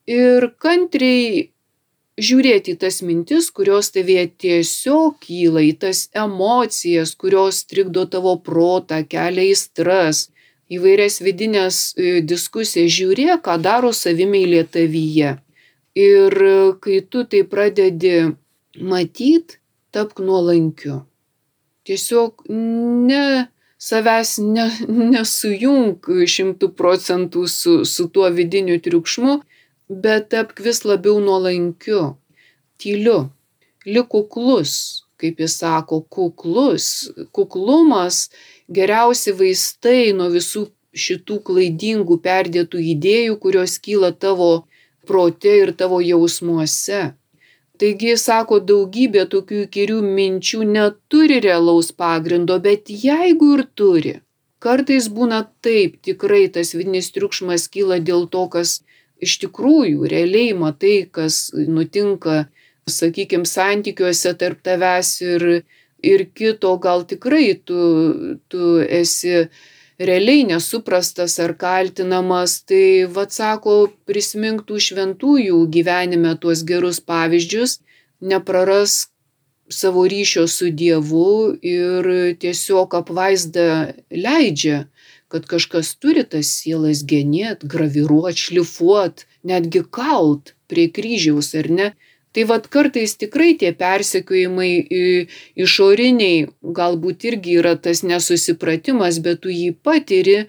ir 0.10 0.50
kantriai 0.60 1.50
žiūrėti 2.18 2.76
į 2.76 2.80
tas 2.84 3.02
mintis, 3.02 3.50
kurios 3.50 3.90
tavie 3.94 4.26
tiesiog 4.28 5.18
kyla, 5.24 5.64
į 5.66 5.74
tas 5.82 6.08
emocijas, 6.14 7.16
kurios 7.18 7.64
trikdo 7.66 8.06
tavo 8.06 8.36
protą, 8.38 9.02
kelia 9.10 9.48
įstras, 9.54 10.28
įvairias 10.70 11.22
vidinės 11.26 11.80
e, 11.98 12.22
diskusijas, 12.22 12.92
žiūrėk, 12.94 13.42
ką 13.46 13.58
daro 13.62 13.94
savimėlė 13.94 14.64
tavyje. 14.70 15.38
Ir 15.96 16.34
e, 16.42 16.74
kai 16.82 17.02
tu 17.06 17.24
tai 17.30 17.44
pradedi 17.46 18.34
matyti, 18.82 19.60
tapk 19.94 20.20
nuolankiu. 20.26 21.04
Tiesiog 21.86 22.48
ne 22.50 23.26
savęs 23.78 24.32
ne, 24.42 24.66
nesujung 25.14 26.02
šimtų 26.36 26.72
procentų 26.80 27.46
su, 27.52 27.74
su 27.86 28.08
tuo 28.10 28.30
vidiniu 28.34 28.80
triukšmu, 28.82 29.38
bet 30.04 30.32
tapk 30.34 30.64
vis 30.66 30.82
labiau 30.88 31.20
nuolankiu, 31.22 32.16
tyliu, 32.82 33.30
lik 33.86 34.10
kuklus, 34.10 35.06
kaip 35.22 35.44
jis 35.44 35.60
sako, 35.62 36.02
kuklus. 36.10 37.12
Kuklumas 37.36 38.30
geriausi 38.72 39.36
vaistai 39.38 40.14
nuo 40.18 40.32
visų 40.34 40.72
šitų 40.94 41.42
klaidingų 41.48 42.20
perdėtų 42.24 42.82
idėjų, 42.94 43.38
kurios 43.44 43.78
kyla 43.84 44.14
tavo 44.14 44.64
prote 45.08 45.58
ir 45.64 45.74
tavo 45.78 46.00
jausmuose. 46.04 47.02
Taigi, 47.82 48.14
sako, 48.22 48.60
daugybė 48.64 49.26
tokių 49.32 49.64
įkyrių 49.66 50.00
minčių 50.06 50.62
neturi 50.70 51.40
realaus 51.44 51.90
pagrindo, 51.92 52.60
bet 52.62 52.92
jeigu 53.06 53.56
ir 53.58 53.64
turi, 53.76 54.14
kartais 54.64 55.10
būna 55.12 55.42
taip, 55.66 55.98
tikrai 56.08 56.46
tas 56.54 56.76
vidinis 56.78 57.10
triukšmas 57.16 57.66
kyla 57.74 57.98
dėl 58.10 58.28
to, 58.36 58.46
kas 58.54 58.78
iš 59.26 59.40
tikrųjų 59.44 60.08
realiai 60.14 60.54
matai, 60.58 60.96
kas 61.18 61.48
nutinka, 61.56 62.46
sakykime, 62.90 63.50
santykiuose 63.50 64.36
tarp 64.40 64.62
tavęs 64.68 65.12
ir, 65.26 65.48
ir 66.14 66.26
kito, 66.38 66.76
gal 66.84 67.06
tikrai 67.10 67.56
tu, 67.68 67.80
tu 68.52 68.78
esi 69.02 69.48
realiai 70.00 70.44
nesuprastas 70.50 71.40
ar 71.40 71.56
kaltinamas, 71.60 72.62
tai 72.68 73.06
vad 73.16 73.34
sako, 73.36 73.90
prisiminktų 74.10 74.80
šventųjų 74.88 75.64
gyvenime 75.74 76.36
tuos 76.42 76.64
gerus 76.68 77.02
pavyzdžius, 77.04 77.80
nepraras 78.22 79.08
savo 79.70 80.04
ryšio 80.10 80.48
su 80.52 80.70
Dievu 80.70 81.56
ir 81.62 82.10
tiesiog 82.40 82.94
apvaizda 83.00 83.94
leidžia 84.12 84.84
kad 85.34 85.48
kažkas 85.50 85.96
turi 85.98 86.22
tas 86.30 86.46
sielas 86.60 87.00
genėt, 87.10 87.64
graviruot, 87.66 88.38
šlifuot, 88.38 89.24
netgi 89.50 89.82
kalt 89.98 90.52
prie 90.70 90.86
kryžiaus, 90.94 91.50
ar 91.58 91.70
ne? 91.74 91.88
Tai 92.34 92.44
vad 92.50 92.66
kartais 92.74 93.14
tikrai 93.22 93.52
tie 93.62 93.70
persekiojimai 93.78 94.72
išoriniai, 95.66 96.48
galbūt 96.80 97.28
irgi 97.30 97.60
yra 97.62 97.76
tas 97.78 98.02
nesusipratimas, 98.02 99.20
bet 99.22 99.44
tu 99.44 99.54
jį 99.54 99.76
patiri, 99.86 100.40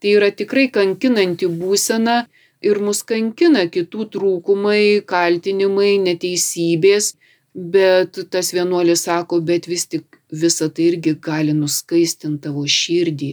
tai 0.00 0.12
yra 0.18 0.28
tikrai 0.28 0.66
kankinanti 0.74 1.48
būsena 1.48 2.26
ir 2.60 2.80
mus 2.84 3.00
kankina 3.08 3.64
kitų 3.72 4.08
trūkumai, 4.12 4.82
kaltinimai, 5.08 5.94
neteisybės, 6.04 7.14
bet 7.54 8.20
tas 8.32 8.52
vienuolis 8.52 9.06
sako, 9.08 9.40
bet 9.40 9.70
vis 9.72 9.88
tik 9.88 10.20
visa 10.32 10.68
tai 10.68 10.90
irgi 10.92 11.14
gali 11.28 11.56
nuskaistinti 11.56 12.44
tavo 12.48 12.64
širdį. 12.76 13.32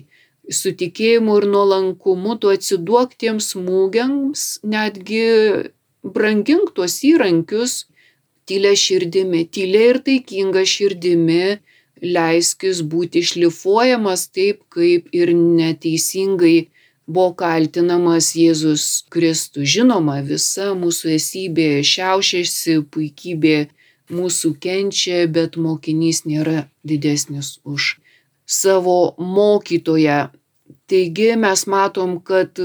Su 0.49 0.71
tikėjimu 0.73 1.35
ir 1.39 1.45
nuolankumu 1.51 2.35
tu 2.41 2.49
atsiduok 2.49 3.13
tiems 3.21 3.51
smūgiams, 3.53 4.45
netgi 4.65 5.25
brangink 6.03 6.73
tuos 6.75 6.97
įrankius, 7.05 7.88
tylė 8.49 8.73
širdimi, 8.83 9.45
tylė 9.53 9.83
ir 9.93 9.99
taikinga 10.05 10.65
širdimi, 10.65 11.59
leiskis 12.01 12.81
būti 12.91 13.23
šlifuojamas 13.31 14.27
taip, 14.33 14.63
kaip 14.73 15.09
ir 15.15 15.33
neteisingai 15.35 16.69
buvo 17.09 17.33
kaltinamas 17.41 18.33
Jėzus 18.37 18.85
Kristus. 19.13 19.67
Žinoma, 19.73 20.19
visa 20.25 20.71
mūsų 20.77 21.15
esybė 21.17 21.69
šiaušiasi, 21.85 22.79
puikybė 22.93 23.57
mūsų 24.13 24.55
kenčia, 24.63 25.25
bet 25.27 25.57
mokinys 25.57 26.23
nėra 26.25 26.67
didesnis 26.83 27.57
už 27.63 27.95
savo 28.49 29.15
mokytoją. 29.17 30.29
Taigi 30.89 31.35
mes 31.37 31.65
matom, 31.69 32.17
kad 32.25 32.57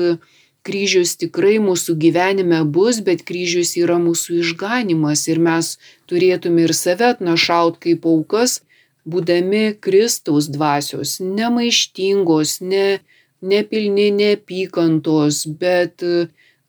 kryžius 0.65 1.15
tikrai 1.21 1.57
mūsų 1.63 1.97
gyvenime 2.01 2.63
bus, 2.77 3.01
bet 3.05 3.25
kryžius 3.29 3.75
yra 3.81 3.99
mūsų 4.01 4.41
išganimas 4.43 5.27
ir 5.29 5.41
mes 5.45 5.75
turėtume 6.11 6.65
ir 6.67 6.75
save 6.77 7.11
atnašaut 7.13 7.79
kaip 7.85 8.07
aukas, 8.09 8.63
būdami 9.05 9.77
Kristaus 9.85 10.49
dvasios, 10.49 11.19
nemaištingos, 11.21 12.61
ne, 12.65 13.01
nepilni 13.45 14.09
neapykantos, 14.17 15.45
bet 15.61 16.05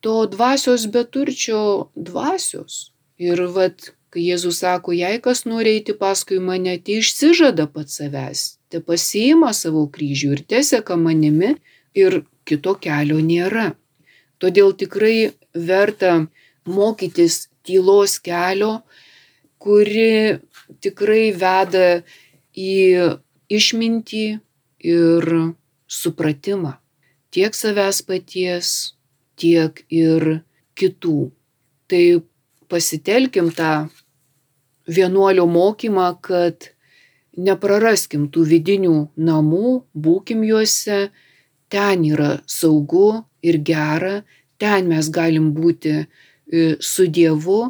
to 0.04 0.16
dvasios 0.32 0.88
beturčio 0.92 1.62
dvasios. 1.96 2.92
Ir 3.18 3.46
vad, 3.56 3.94
kai 4.12 4.28
Jėzus 4.28 4.60
sako, 4.60 4.92
jei 4.92 5.22
kas 5.24 5.46
nori 5.48 5.78
eiti 5.78 5.96
paskui 5.96 6.42
mane, 6.44 6.76
tai 6.84 7.00
išsižada 7.00 7.70
pats 7.72 8.02
savęs, 8.02 8.44
te 8.68 8.84
pasiima 8.84 9.54
savo 9.56 9.88
kryžių 9.88 10.36
ir 10.36 10.44
teseka 10.52 11.00
manimi 11.00 11.56
ir 11.96 12.26
kito 12.46 12.76
kelio 12.76 13.22
nėra. 13.24 13.72
Todėl 14.42 14.74
tikrai 14.78 15.34
verta 15.54 16.14
mokytis 16.68 17.46
tylos 17.66 18.18
kelio, 18.20 18.82
kuri 19.62 20.40
tikrai 20.84 21.30
veda 21.34 22.02
į 22.56 22.74
išmintį 23.50 24.26
ir 24.96 25.30
supratimą 25.88 26.76
tiek 27.36 27.52
savęs 27.52 28.00
paties, 28.08 28.68
tiek 29.36 29.82
ir 29.92 30.24
kitų. 30.80 31.32
Tai 31.92 32.06
pasitelkim 32.72 33.50
tą 33.58 33.90
vienuolio 34.88 35.44
mokymą, 35.44 36.08
kad 36.24 36.70
nepraraskim 37.36 38.30
tų 38.32 38.46
vidinių 38.54 38.96
namų, 39.20 39.74
būkim 39.92 40.46
juose, 40.48 41.10
ten 41.76 42.08
yra 42.08 42.32
saugu 42.48 43.26
ir 43.44 43.60
gera, 43.70 44.22
ten 44.58 44.88
mes 44.88 45.10
galim 45.12 45.52
būti 45.56 45.96
e, 46.00 46.06
su 46.80 47.08
Dievu 47.12 47.62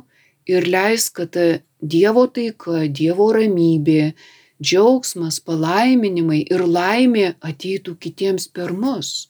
ir 0.45 0.68
leis, 0.70 1.10
kad 1.10 1.34
ta 1.34 1.45
Dievo 1.82 2.26
taika, 2.34 2.86
Dievo 2.88 3.32
ramybė, 3.36 4.14
džiaugsmas, 4.62 5.41
palaiminimai 5.45 6.43
ir 6.45 6.64
laimė 6.66 7.34
ateitų 7.41 7.97
kitiems 8.01 8.47
per 8.53 8.74
mus. 8.74 9.28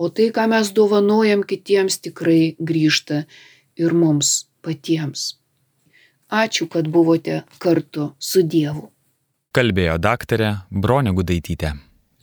O 0.00 0.08
tai, 0.08 0.30
ką 0.32 0.46
mes 0.48 0.70
dovanojam 0.76 1.42
kitiems, 1.44 1.98
tikrai 2.00 2.54
grįžta 2.56 3.24
ir 3.76 3.92
mums 3.92 4.46
patiems. 4.64 5.34
Ačiū, 6.30 6.70
kad 6.70 6.88
buvote 6.88 7.42
kartu 7.58 8.12
su 8.16 8.44
Dievu. 8.46 8.88
Kalbėjo 9.50 9.98
daktarė 9.98 10.50
Bronė 10.70 11.12
Gudaitytė. 11.16 11.74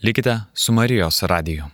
Likite 0.01 0.39
su 0.53 0.73
Marijos 0.73 1.25
radiju. 1.27 1.67